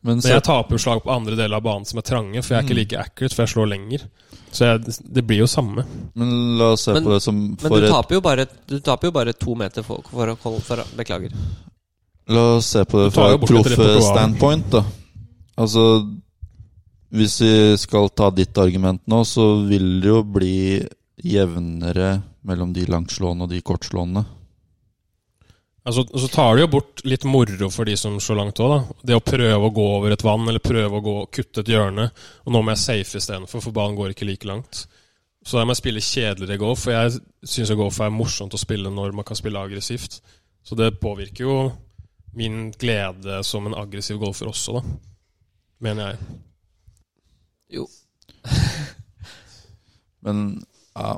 [0.00, 2.54] Men Men jeg taper jo slag på andre deler av banen som er trange, for
[2.54, 2.78] jeg er ikke Mm.
[2.78, 4.04] like accurate, for jeg slår lenger.
[4.52, 5.84] Så jeg, det blir jo samme.
[6.14, 8.78] men la oss se Men- på det som Men du et taper jo bare, du
[8.80, 11.32] taper jo bare to meter for, for, for, for Beklager.
[12.28, 14.84] La oss se på det fra et proff-standpoint, da.
[15.58, 16.06] Altså
[17.12, 20.86] Hvis vi skal ta ditt argument nå, så vil det jo bli
[21.24, 24.24] jevnere mellom de langtslående og de kortslående.
[25.88, 28.96] Altså, så tar det jo bort litt moro for de som slår langt òg, da.
[29.08, 32.10] Det å prøve å gå over et vann, eller prøve å gå, kutte et hjørne.
[32.44, 34.82] Og nå må jeg safe istedenfor, for banen går ikke like langt.
[35.40, 37.22] Så da må jeg spille kjedeligere golf, for jeg
[37.54, 40.18] syns golf er morsomt å spille når man kan spille aggressivt.
[40.60, 41.56] Så det påvirker jo
[42.36, 44.98] min glede som en aggressiv golfer også, da.
[45.88, 46.36] Mener jeg.
[47.78, 47.88] Jo.
[50.26, 50.44] Men
[50.92, 51.16] ja,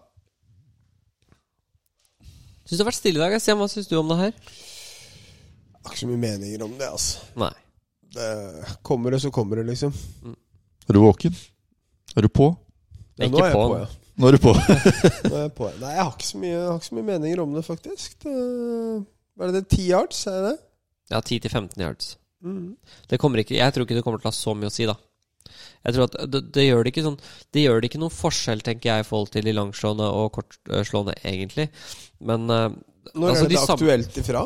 [2.71, 3.33] Syns det har vært stille i dag.
[3.43, 4.51] Stian, hva syns du om det her?
[5.85, 7.25] Har ikke så mye meninger om det, altså.
[7.41, 7.53] Nei.
[8.11, 8.29] Det
[8.87, 9.95] kommer det, så kommer det, liksom.
[10.89, 11.37] er du våken?
[12.17, 12.51] Er du på?
[13.17, 13.89] Ja, Ikke nå er jeg på på, ja.
[14.21, 14.53] Nå er du på.
[15.31, 15.69] Nå er jeg på.
[15.81, 18.17] Nei, jeg har ikke så mye, jeg har ikke så mye meninger om det, faktisk.
[18.25, 18.35] Det,
[19.37, 20.57] hva er det, det 10 yards, er det?
[21.11, 22.11] Ja, 10-15 yards.
[22.45, 22.75] Mm.
[23.09, 24.89] Det kommer ikke, jeg tror ikke det kommer til å ha så mye å si,
[24.89, 24.97] da.
[25.85, 27.17] Jeg tror at det, det gjør det ikke sånn
[27.51, 31.17] Det gjør det ikke noen forskjell, tenker jeg, i forhold til de langslående og kortslående,
[31.27, 31.71] egentlig.
[32.21, 32.69] Men uh,
[33.15, 34.45] Når Altså, er det de aktuelt ifra?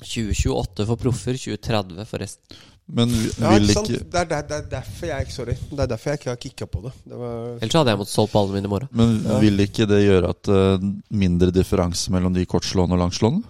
[0.00, 2.60] 2028 for proffer, 2030 for resten.
[2.90, 3.90] Men vil Ja, ikke sant?
[3.92, 5.54] ikke Det er, det er derfor jeg ikke Sorry.
[5.70, 6.92] Det er derfor jeg ikke har kicka på det.
[7.06, 8.88] det var, Ellers hadde jeg måttet solgt ballene mine i morgen.
[8.90, 9.38] Men Ja.
[9.44, 13.44] vil ikke det gjøre at uh, mindre differanse mellom de kortslående og langslående?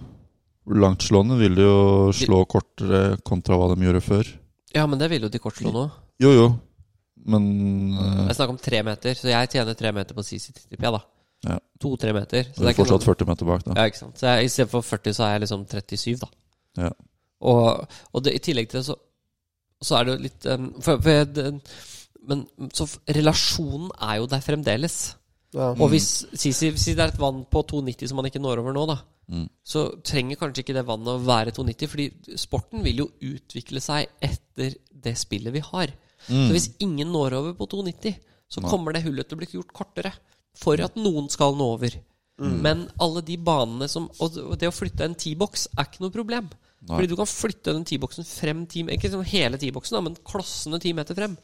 [0.69, 4.27] Langtslående vil jo slå kortere kontra hva de gjorde før.
[4.75, 5.95] Ja, men det vil jo de kortslående òg.
[6.21, 6.45] Jo, jo,
[7.25, 7.47] men
[7.97, 10.93] eh, Jeg snakker om tre meter, så jeg tjener tre meter på CC tipper jeg,
[10.93, 11.01] da.
[11.49, 11.57] Ja.
[11.81, 12.45] To-tre meter.
[12.53, 13.09] Så du er fortsatt noen...
[13.09, 13.73] 40 meter bak, da.
[13.81, 14.21] Ja, ikke sant.
[14.21, 16.29] Så jeg, I stedet for 40, så er jeg liksom 37, da.
[16.79, 16.91] Ja.
[17.41, 18.95] Og, og det, i tillegg til det, så,
[19.81, 21.45] så er det jo litt um, for, for jeg, det,
[22.29, 22.43] Men
[22.77, 24.97] så relasjonen er jo der fremdeles.
[25.57, 25.71] ja.
[25.73, 28.61] Og hvis si, si, si det er et vann på 2,90 som man ikke når
[28.63, 28.99] over nå, da,
[29.31, 29.45] Mm.
[29.63, 34.09] så trenger kanskje ikke det vannet å være 2,90, fordi sporten vil jo utvikle seg
[34.19, 35.93] etter det spillet vi har.
[36.27, 36.49] Mm.
[36.49, 38.17] Så hvis ingen når over på 2,90,
[38.51, 40.11] så kommer det hullet til å bli gjort kortere.
[40.59, 41.95] For at noen skal nå over.
[42.41, 46.49] Men alle de banene som Og det å flytte en T-boks er ikke noe problem.
[46.81, 46.95] Nei.
[46.95, 50.93] Fordi du kan flytte den T-boksen frem ti, Ikke sånn hele T-boksen, men klossene ti
[50.97, 51.35] meter frem.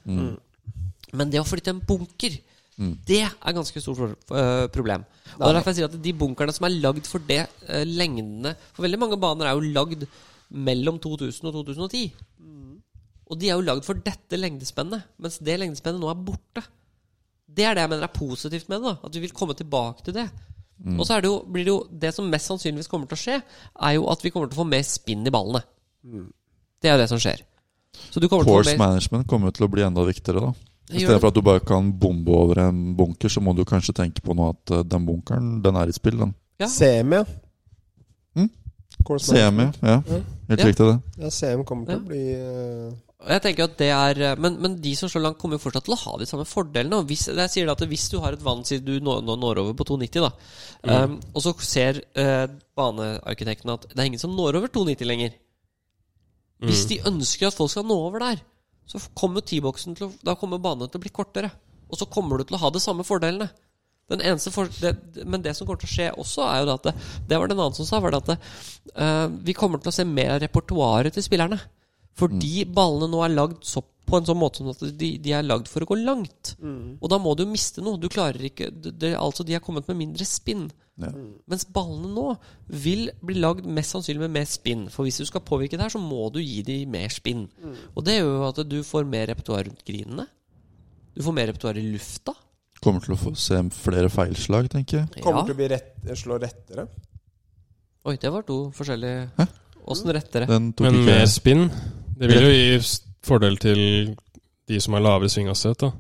[1.14, 2.40] Men det å flytte en bunker,
[2.78, 5.06] det er ganske stort øh, problem.
[5.38, 7.86] Og det er derfor jeg sier at de bunkerne som er lagd for det øh,
[7.90, 10.06] lengdene For veldig mange baner er jo lagd
[10.50, 12.04] mellom 2000 og 2010.
[13.28, 16.64] Og de er jo lagd for dette lengdespennet, mens det lengdespennet nå er borte.
[17.48, 18.94] Det er det jeg mener er positivt med det.
[18.94, 20.28] da At vi vil komme tilbake til det.
[20.86, 23.22] Og så er det jo, blir det jo Det som mest sannsynligvis kommer til å
[23.24, 23.38] skje,
[23.82, 25.64] er jo at vi kommer til å få mer spinn i ballene.
[26.82, 27.42] Det er jo det som skjer.
[28.12, 30.54] Så du kommer til å mer management kommer jo til å bli enda viktigere, da.
[30.94, 33.96] I stedet for at du bare kan bombe over en bunker, så må du kanskje
[33.98, 36.36] tenke på nå at eh, den bunkeren, den er i spill, den.
[36.62, 36.70] Ja.
[36.72, 37.26] CM, ja.
[38.38, 38.48] Mm.
[39.20, 39.72] CM, ja.
[39.82, 39.98] Ja.
[40.48, 40.66] Helt Ja.
[40.70, 41.24] riktig, det.
[41.24, 42.00] Ja, CM kommer til Ja.
[42.00, 42.24] å bli
[42.94, 45.64] Og jeg tenker at det er eh, Men, men de som slår langt, kommer jo
[45.64, 47.00] fortsatt til å ha de samme fordelene.
[47.00, 49.64] Og hvis, jeg sier at hvis du har et vann siden du nå, nå når
[49.64, 52.46] over på 290, da, um, og så ser uh,
[52.78, 55.34] banearkitekten at det er ingen som når over 290 lenger
[56.62, 58.44] Hvis de ønsker at folk skal nå over der,
[58.88, 61.50] så kommer T-boksen til å Da kommer banen til å bli kortere.
[61.90, 63.50] Og så kommer du til å ha de samme fordelene.
[64.12, 64.94] Den eneste for, det,
[65.28, 66.94] men det som kommer til å skje også, er jo at det,
[67.28, 68.38] det var det en annen som sa, var det at det,
[68.94, 71.60] uh, vi kommer til å se mer repertoaret til spillerne.
[72.18, 75.44] Fordi ballene nå er lagd så, på en sånn måte som at de, de er
[75.46, 76.56] lagd for å gå langt.
[76.64, 78.00] Og da må du miste noe.
[78.02, 80.70] Du klarer ikke det, det, Altså, de har kommet med mindre spinn.
[80.98, 81.12] Ja.
[81.46, 82.32] Mens ballene nå
[82.74, 84.88] vil bli lagd mest sannsynlig med mer spinn.
[84.90, 87.46] For hvis du skal påvirke det her, så må du gi dem mer spinn.
[87.94, 90.26] Og det gjør jo at du får mer repertoar rundt grinene.
[91.14, 92.34] Du får mer repertoar i lufta.
[92.82, 95.22] Kommer til å få se flere feilslag, tenker jeg.
[95.22, 95.46] Kommer Ja.
[95.52, 96.88] til å bli rett, slå rettere.
[98.08, 99.48] Oi, det var to forskjellige?
[99.88, 100.48] Åssen rettere?
[100.48, 100.74] Men
[101.06, 101.68] mer spinn,
[102.20, 102.80] det vil jo gi
[103.28, 104.16] fordel til
[104.68, 105.80] de som har lavere svinghastighet.
[105.80, 105.92] da.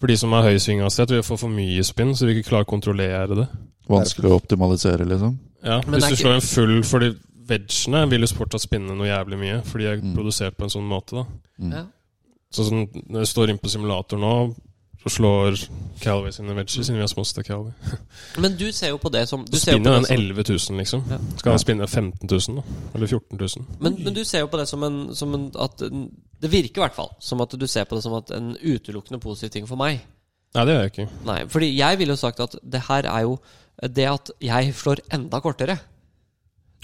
[0.00, 2.64] For de som har høy svinghastighet, vil få for mye spinn, så vi ikke klarer
[2.66, 3.48] å kontrollere det.
[3.88, 5.38] vanskelig å optimalisere, liksom.
[5.64, 7.14] Ja, Men Hvis du slår en full Fordi
[7.46, 10.14] vegene vil jo fortsatt spinne noe jævlig mye, for de er Mm.
[10.16, 11.10] produsert på en sånn måte.
[11.12, 11.24] da
[11.60, 11.72] Mm.
[11.72, 11.84] Ja.
[12.52, 14.54] Så som Når jeg står inne på simulator nå,
[15.02, 15.56] så slår
[16.02, 17.72] Calvary sine veggies, siden vi har småste av
[18.42, 20.78] Men du ser jo på det som du Så ser på spinner den 11 000,
[20.78, 21.02] liksom.
[21.10, 21.18] Ja.
[21.40, 22.62] Skal han spinne 15 000, da?
[22.94, 23.66] Eller 14 000?
[23.80, 25.82] men, men du ser jo på det som en, som en at,
[26.42, 29.20] Det virker i hvert fall som at du ser på det som at en utelukkende
[29.22, 30.02] positiv ting for meg.
[30.54, 31.08] Nei, det gjør jeg ikke.
[31.26, 33.38] Nei, fordi jeg ville jo sagt at det her er jo
[33.96, 35.78] Det at jeg slår enda kortere,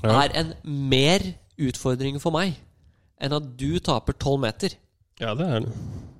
[0.03, 0.23] Ja.
[0.25, 1.21] er en mer
[1.59, 2.55] utfordring for meg
[3.21, 4.75] enn at du taper tolv meter.
[5.21, 5.73] Ja, det er det.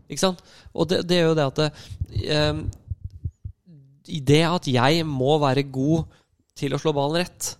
[0.09, 0.43] Ikke sant?
[0.75, 1.71] Og det, det er jo det at det,
[2.33, 2.63] ehm,
[4.09, 6.09] det at jeg må være god
[6.59, 7.55] til å slå ballen rett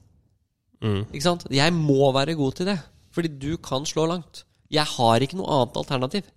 [0.85, 1.09] Mm.
[1.11, 1.47] Ikke sant?
[1.51, 2.79] Jeg må være god til det,
[3.15, 4.45] fordi du kan slå langt.
[4.71, 6.29] Jeg har ikke noe annet alternativ.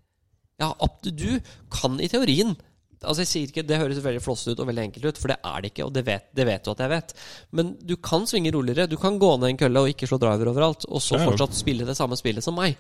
[1.02, 1.32] Til du
[1.74, 2.54] kan i teorien
[3.02, 5.40] Altså jeg sier ikke, Det høres veldig flossete ut og veldig enkelt ut, for det
[5.42, 5.86] er det ikke.
[5.88, 7.14] Og det vet, det vet du at jeg vet.
[7.58, 8.86] Men du kan svinge roligere.
[8.86, 11.88] Du kan gå ned en kølle og ikke slå driver overalt, og så fortsatt spille
[11.88, 12.78] det samme spillet som meg.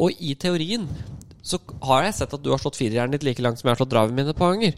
[0.00, 0.88] Og i teorien
[1.42, 3.80] så har jeg sett at du har slått firerjernet ditt like langt som jeg har
[3.84, 4.74] slått draven min et par ganger.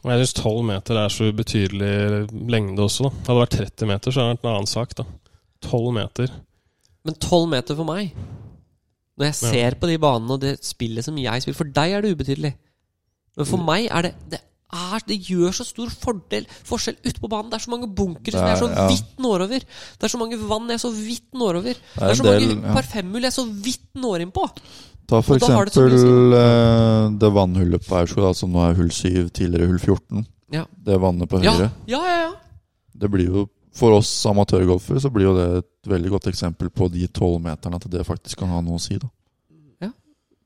[0.00, 3.10] Jeg syns 12 meter er så ubetydelig lengde også, da.
[3.10, 5.04] Hadde det vært 30 meter, så hadde det vært en annen sak, da.
[5.68, 6.30] 12 meter.
[7.04, 8.10] Men tolv meter for meg
[9.16, 9.50] Når jeg Ja.
[9.52, 12.54] ser på de banene og det spillet som jeg spiller For deg er det ubetydelig.
[13.36, 14.40] Men for meg er det Det,
[14.72, 17.50] er, det gjør så stor fordel forskjell ute på banen.
[17.50, 18.86] Det er så mange bunkere som jeg er- så ja.
[18.88, 19.58] vidt når over.
[19.98, 21.74] Det er så mange vann jeg er så vidt når over.
[21.74, 22.74] Det er er så del, mange ja.
[22.74, 24.44] parfymhull jeg så vidt når inn på.
[25.10, 29.66] Ta for eksempel eh, det vannhullet på Aurskog, da, som nå er hull 7, tidligere
[29.70, 30.26] hull 14.
[30.54, 30.66] Ja.
[30.86, 31.70] Det vannet på høyre.
[31.90, 32.18] ja, ja.
[32.26, 32.30] ja.
[33.00, 36.88] Det blir jo, For oss amatørgolfere så blir jo det et veldig godt eksempel på
[36.92, 38.98] de tolvmeterne, at det faktisk kan ha noe å si.
[39.00, 39.08] da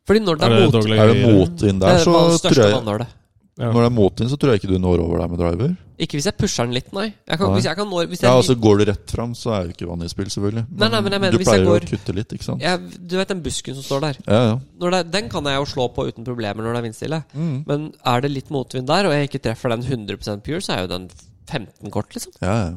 [0.04, 2.98] Fordi når det Er er, det mot Er det motvind Det der, er så tror
[3.00, 3.06] jeg.
[3.54, 3.68] Ja.
[3.70, 5.74] Når det er motvind, så tror jeg ikke du når over der med driver.
[6.02, 7.04] Ikke hvis jeg pusher den litt, nei.
[7.22, 7.54] Jeg kan, Nei.
[7.60, 9.74] Hvis jeg kan nå hvis jeg, Ja, altså Går du rett fram, så er jo
[9.76, 10.64] ikke vanlig i spill, selvfølgelig.
[10.74, 12.60] Nei, nei, men jeg mener du hvis jeg pleier går- å kutte litt, ikke sant?
[12.66, 14.18] jeg, Du vet den busken som står der?
[14.26, 14.56] Ja, ja.
[14.82, 17.20] Når det, den kan jeg jo slå på uten problemer når det er vindstille.
[17.32, 17.54] Mm.
[17.70, 20.80] Men er det litt motvind der, og jeg ikke treffer den 100% pure, så er
[20.82, 21.06] jo den
[21.46, 22.32] 15 kort, liksom.
[22.42, 22.74] ja, ja.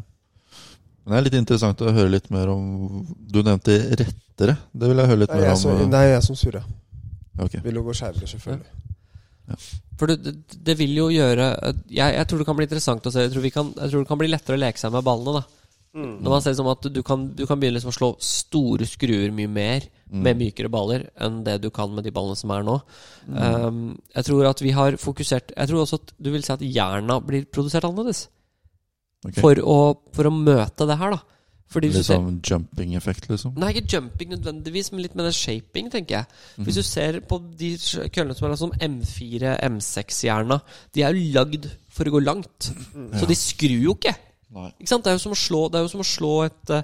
[1.07, 4.57] Men det er litt interessant å høre litt mer om Du nevnte rettere.
[4.75, 5.57] Det vil jeg høre litt Det er mer om.
[5.57, 5.89] som, om.
[5.89, 6.61] jeg er jeg som surra.
[7.39, 7.61] Okay.
[7.63, 9.86] Vil jo gå skeivere, selvfølgelig.
[9.97, 11.45] For det, det, det vil jo gjøre
[11.89, 13.25] jeg, jeg tror det kan bli interessant å se.
[13.25, 15.39] Jeg tror, vi kan, jeg tror det kan bli lettere å leke seg med ballene.
[15.39, 15.67] da
[16.21, 18.85] Når man ser det som at du kan, du kan begynne liksom å slå store
[18.89, 22.65] skruer mye mer med mykere baller enn det du kan med de ballene som er
[22.67, 22.77] nå.
[23.27, 26.63] Um, jeg tror at vi har fokusert Jeg tror også at du vil si at
[26.63, 28.27] jerna blir produsert annerledes.
[29.25, 29.41] Okay.
[29.41, 29.79] For, å,
[30.13, 31.36] for å møte det her, da.
[31.67, 33.57] Fordi Litt ser, sånn jumping-effekt, liksom?
[33.59, 36.37] Nei, ikke jumping nødvendigvis, men litt med den shaping, tenker jeg.
[36.55, 37.73] Hvis Hvis du ser på de
[38.15, 40.61] køllene som er som M4, M6-hjerna,
[40.95, 42.69] de er jo lagd for å gå langt.
[43.19, 44.15] Så de skrur jo ikke.
[44.55, 44.69] Nei.
[44.79, 45.03] Ikke sant?
[45.03, 46.83] Det er jo som å slå, det er jo som å slå et eh,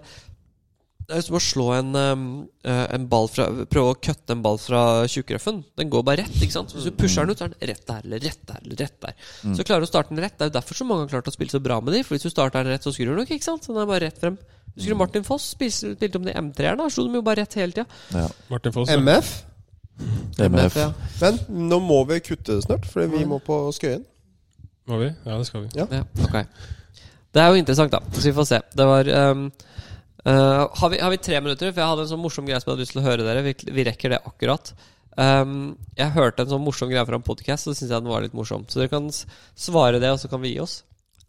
[1.07, 4.41] Det er jo som å slå en, eh, en ball fra Prøve å kutte en
[4.43, 4.81] ball fra
[5.11, 5.61] tjukkrøffen.
[5.79, 6.35] Den går bare rett.
[6.43, 6.71] ikke sant?
[6.75, 8.59] Hvis du pusher den ut, så er den rett der eller rett der.
[8.65, 9.15] eller rett der
[9.55, 10.35] Så klarer du å starte den rett.
[10.37, 12.15] Det er jo derfor så mange har klart å spille så bra med de For
[12.15, 13.31] hvis du starter den rett, så skrur du nok.
[13.31, 13.63] ikke sant?
[13.63, 14.37] Så den er bare rett frem.
[14.73, 16.81] Husker du Martin Foss spilte, spilte om de M3-erne?
[16.81, 17.85] Da slo de jo bare rett hele tida.
[18.13, 18.27] Ja.
[18.49, 18.89] Martin Foss.
[18.89, 18.97] ja.
[18.97, 19.33] MF.
[20.39, 20.77] MF.
[20.79, 20.87] Ja.
[21.21, 21.37] Men
[21.69, 24.05] nå må vi kutte snart, for vi må på Skøyen.
[24.89, 25.11] Må vi?
[25.23, 25.69] Ja, det skal vi.
[25.79, 25.85] Ja,
[26.25, 26.33] ok
[27.33, 28.01] Det er jo interessant, da.
[28.11, 28.59] Så vi får se.
[28.75, 29.45] Det var um,
[30.27, 31.71] uh, har, vi, har vi tre minutter?
[31.71, 33.45] For jeg hadde en sånn morsom greie som jeg hadde lyst til å høre dere.
[33.45, 34.73] Vi, vi rekker det akkurat.
[35.13, 38.11] Um, jeg hørte en sånn morsom greie fra en podkast, og så syns jeg den
[38.11, 38.65] var litt morsom.
[38.67, 40.81] Så dere kan svare det, og så kan vi gi oss.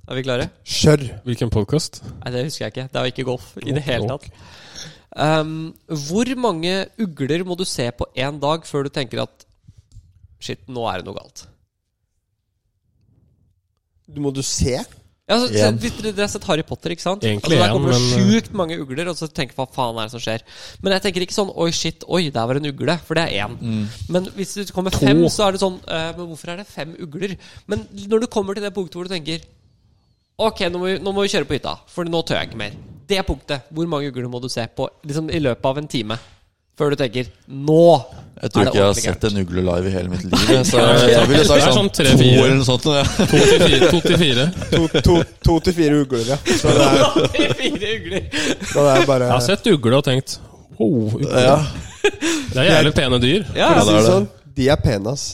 [0.04, 0.50] Er vi klare?
[0.68, 1.02] Kjør!
[1.24, 2.02] Hvilken podkast?
[2.20, 2.86] Nei, det husker jeg ikke.
[2.92, 4.26] Det var ikke golf i det hele tatt.
[5.14, 5.70] Um,
[6.10, 9.46] hvor mange ugler må du se på én dag før du tenker at
[10.44, 11.46] Shit, nå er det noe galt?
[14.12, 14.74] Du må du se.
[15.24, 15.78] Ja, så, En.
[15.80, 17.22] så, dere, har sett Harry Potter, ikke sant?
[17.24, 19.96] Egentlig altså, Der kommer det men- eh, sjukt mange ugler, og så tenker hva faen
[19.96, 20.44] er det som skjer?
[20.82, 23.46] Men jeg tenker ikke sånn oi, shit, oi, der var en ugle, for det er
[23.46, 23.56] én.
[23.56, 23.86] Mm.
[24.12, 26.92] Men hvis det kommer fem, så er det sånn eh, Men hvorfor er det fem
[27.00, 27.38] ugler?
[27.66, 29.40] Men når du kommer til det punktet hvor du tenker
[30.34, 32.58] Ok, nå må vi, nå må vi kjøre på hytta, for nå tør jeg ikke
[32.58, 32.72] mer.
[33.06, 36.16] Det punktet, hvor mange ugler må du se på liksom, i løpet av en time?
[36.74, 37.82] Før du tenker Nå
[38.40, 40.32] Jeg tror er ikke jeg har sett en ugle live i hele mitt liv.
[40.66, 42.88] Så det er- jeg ville sagt er sånn sånn to eller noe sånt.
[42.88, 43.90] To til fire.
[43.92, 44.46] To til fire.
[44.72, 45.14] To, to,
[45.46, 46.40] to til fire ugler, ja.
[46.50, 48.26] Så det er, Fire ugler.
[48.72, 50.34] så det er bare Jeg har sett ugle og tenkt
[50.80, 51.30] oh, ugle.
[51.46, 51.56] Ja.
[52.02, 53.46] Det er jævlig pene dyr.
[53.54, 53.70] Ja, ja.
[53.70, 54.10] det er det det.
[54.10, 54.28] sånn,
[54.58, 55.28] de er pene, ass.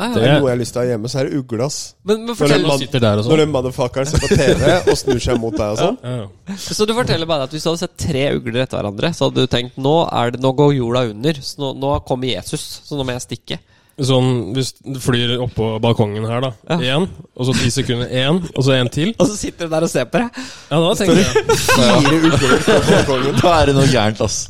[0.00, 1.78] Ja, Det er noe jeg har lyst til å ha hjemme, så er det uglass.
[2.02, 3.40] Men, men Når fortell Man og Når sånn.
[3.42, 5.98] den motherfuckeren ser på TV og snur seg mot deg og sånn.
[6.02, 6.58] Ja, ja.
[6.60, 9.44] Så du forteller meg at hvis du hadde sett tre ugler etter hverandre, så hadde
[9.44, 12.96] du tenkt nå, er det, nå går jorda under, så nå, nå kommer Jesus, så
[12.96, 13.60] nå må jeg stikke.
[14.00, 16.78] Sånn hvis du flyr oppå balkongen her, da.
[16.80, 16.96] Ja.
[17.36, 18.08] Og så ti sekunder.
[18.08, 19.12] Én, og så en til.
[19.20, 20.40] Og så sitter du der og ser på deg.
[20.70, 23.36] Ja, da tenker jeg Fire ugler på balkongen.
[23.42, 24.40] Da er det noe gærent, ass.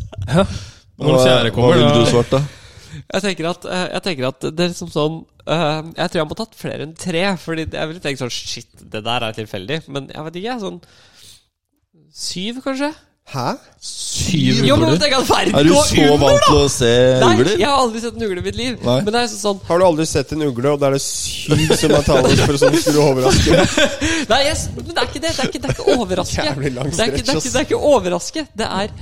[1.00, 2.44] Når fjerde kommer, ville du svart, da?
[3.10, 6.28] Jeg tenker at, eh, jeg tenker at det er liksom sånn eh, Jeg tror jeg
[6.30, 7.24] må tatt flere enn tre.
[7.42, 9.82] Fordi jeg ville tenkt sånn Shit, det der er tilfeldig.
[9.90, 10.58] Men jeg vet ikke.
[10.62, 10.82] Sånn
[12.10, 12.90] syv, kanskje?
[13.30, 13.50] Hæ?
[13.78, 14.96] Syv ugler.
[14.98, 16.88] Er du så ugler, vant til å se
[17.22, 17.52] Nei, ugler?
[17.60, 18.80] jeg har aldri sett en ugle i mitt liv.
[18.82, 18.96] Nei.
[19.06, 21.76] Men det er sånn Har du aldri sett en ugle, og da er det syv
[21.78, 23.60] som er tallet for sånn skulle overraske?
[24.32, 25.30] Nei, jeg, men det er ikke det.
[25.30, 26.48] Det er ikke, det er ikke overraske.
[26.50, 28.46] Jævlig lang Det er ikke, det, er ikke, det er ikke overraske.
[28.62, 28.98] Det er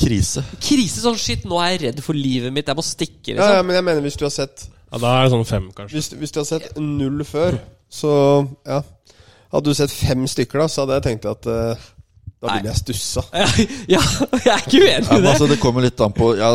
[0.00, 0.42] Krise.
[0.60, 1.00] krise.
[1.04, 2.66] Sånn shit, nå er jeg redd for livet mitt.
[2.66, 3.66] Jeg må stikke, Ja, ja, liksom.
[3.68, 5.94] men jeg mener hvis du har sett Ja, da er det sånn fem, kanskje.
[5.98, 7.58] Hvis, hvis du har sett null før,
[7.90, 8.12] så
[8.66, 8.82] ja
[9.54, 11.84] Hadde du sett fem stykker, da, så hadde jeg tenkt at eh,
[12.42, 12.56] da Nei.
[12.58, 13.22] ville jeg stussa.
[13.94, 15.30] Ja, jeg er ikke uenig Ja, i men det.
[15.30, 16.50] altså, det kommer litt an på ja,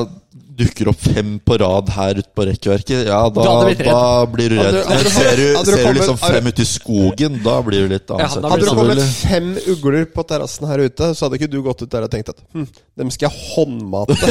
[0.59, 3.43] Dukker opp fem på rad her ute på rekkverket, ja, da,
[3.79, 4.75] da blir du redd.
[4.75, 7.93] Hadde- hadde Men ser du, ser du liksom fem ute i skogen, da blir du
[7.93, 8.49] litt Ja, annet.
[8.51, 11.91] Hadde det kommet fem ugler på terrassen her ute, så hadde ikke du gått ut
[11.95, 12.67] der og tenkt at hm,
[12.99, 14.19] dem skal jeg håndmate.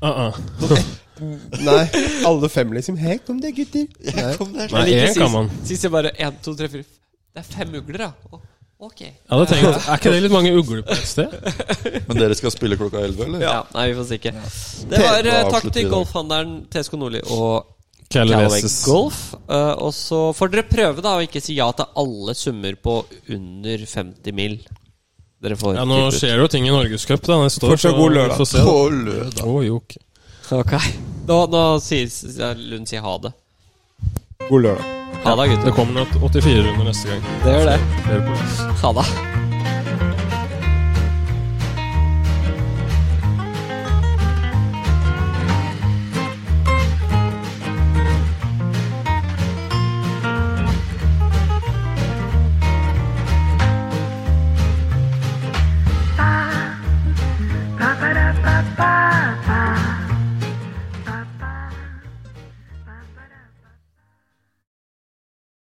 [0.00, 0.32] Uh -uh.
[1.66, 1.88] Nei,
[2.24, 2.96] alle fem liksom.
[2.96, 3.88] Hei, kom deg, gutter.
[4.14, 4.68] Nei.
[4.70, 5.50] Nei, én kan man.
[5.66, 6.84] Sist jeg bare én, to, tre, fire
[7.34, 8.12] Det er fem ugler, ja.
[8.78, 9.00] Ok.
[9.00, 11.32] Jeg hadde tenkt, Er ikke det litt mange ugler på et sted?
[12.08, 13.42] Men dere skal spille klokka elleve, eller?
[13.42, 14.32] Ja, nei, vi får se ikke.
[14.92, 17.74] Det var eh, takk til golfhandleren TSK Nordli og
[18.08, 19.18] Callaway Golf.
[19.50, 23.00] eh, og så får dere prøve da å ikke si ja til alle summer på
[23.34, 24.54] under 50 mil.
[25.42, 26.14] Dere får Ja, nå ut.
[26.14, 27.74] skjer jo ting i Norgescup da, neste år.
[27.74, 28.36] Fortsatt god lørdag.
[28.38, 28.64] får se, da.
[28.70, 29.42] På lørdag.
[29.42, 29.98] Å, jo, ok.
[30.62, 30.76] Ok.
[31.28, 33.34] Nå, nå sier Lund sier ha det.
[34.48, 34.97] God lørdag.
[35.24, 35.72] Ha det, Det gutter.
[35.76, 37.22] kommer nok 84 runder neste gang.
[37.44, 37.78] Det gjør det.
[38.08, 38.20] Det.
[38.82, 39.06] Ha det.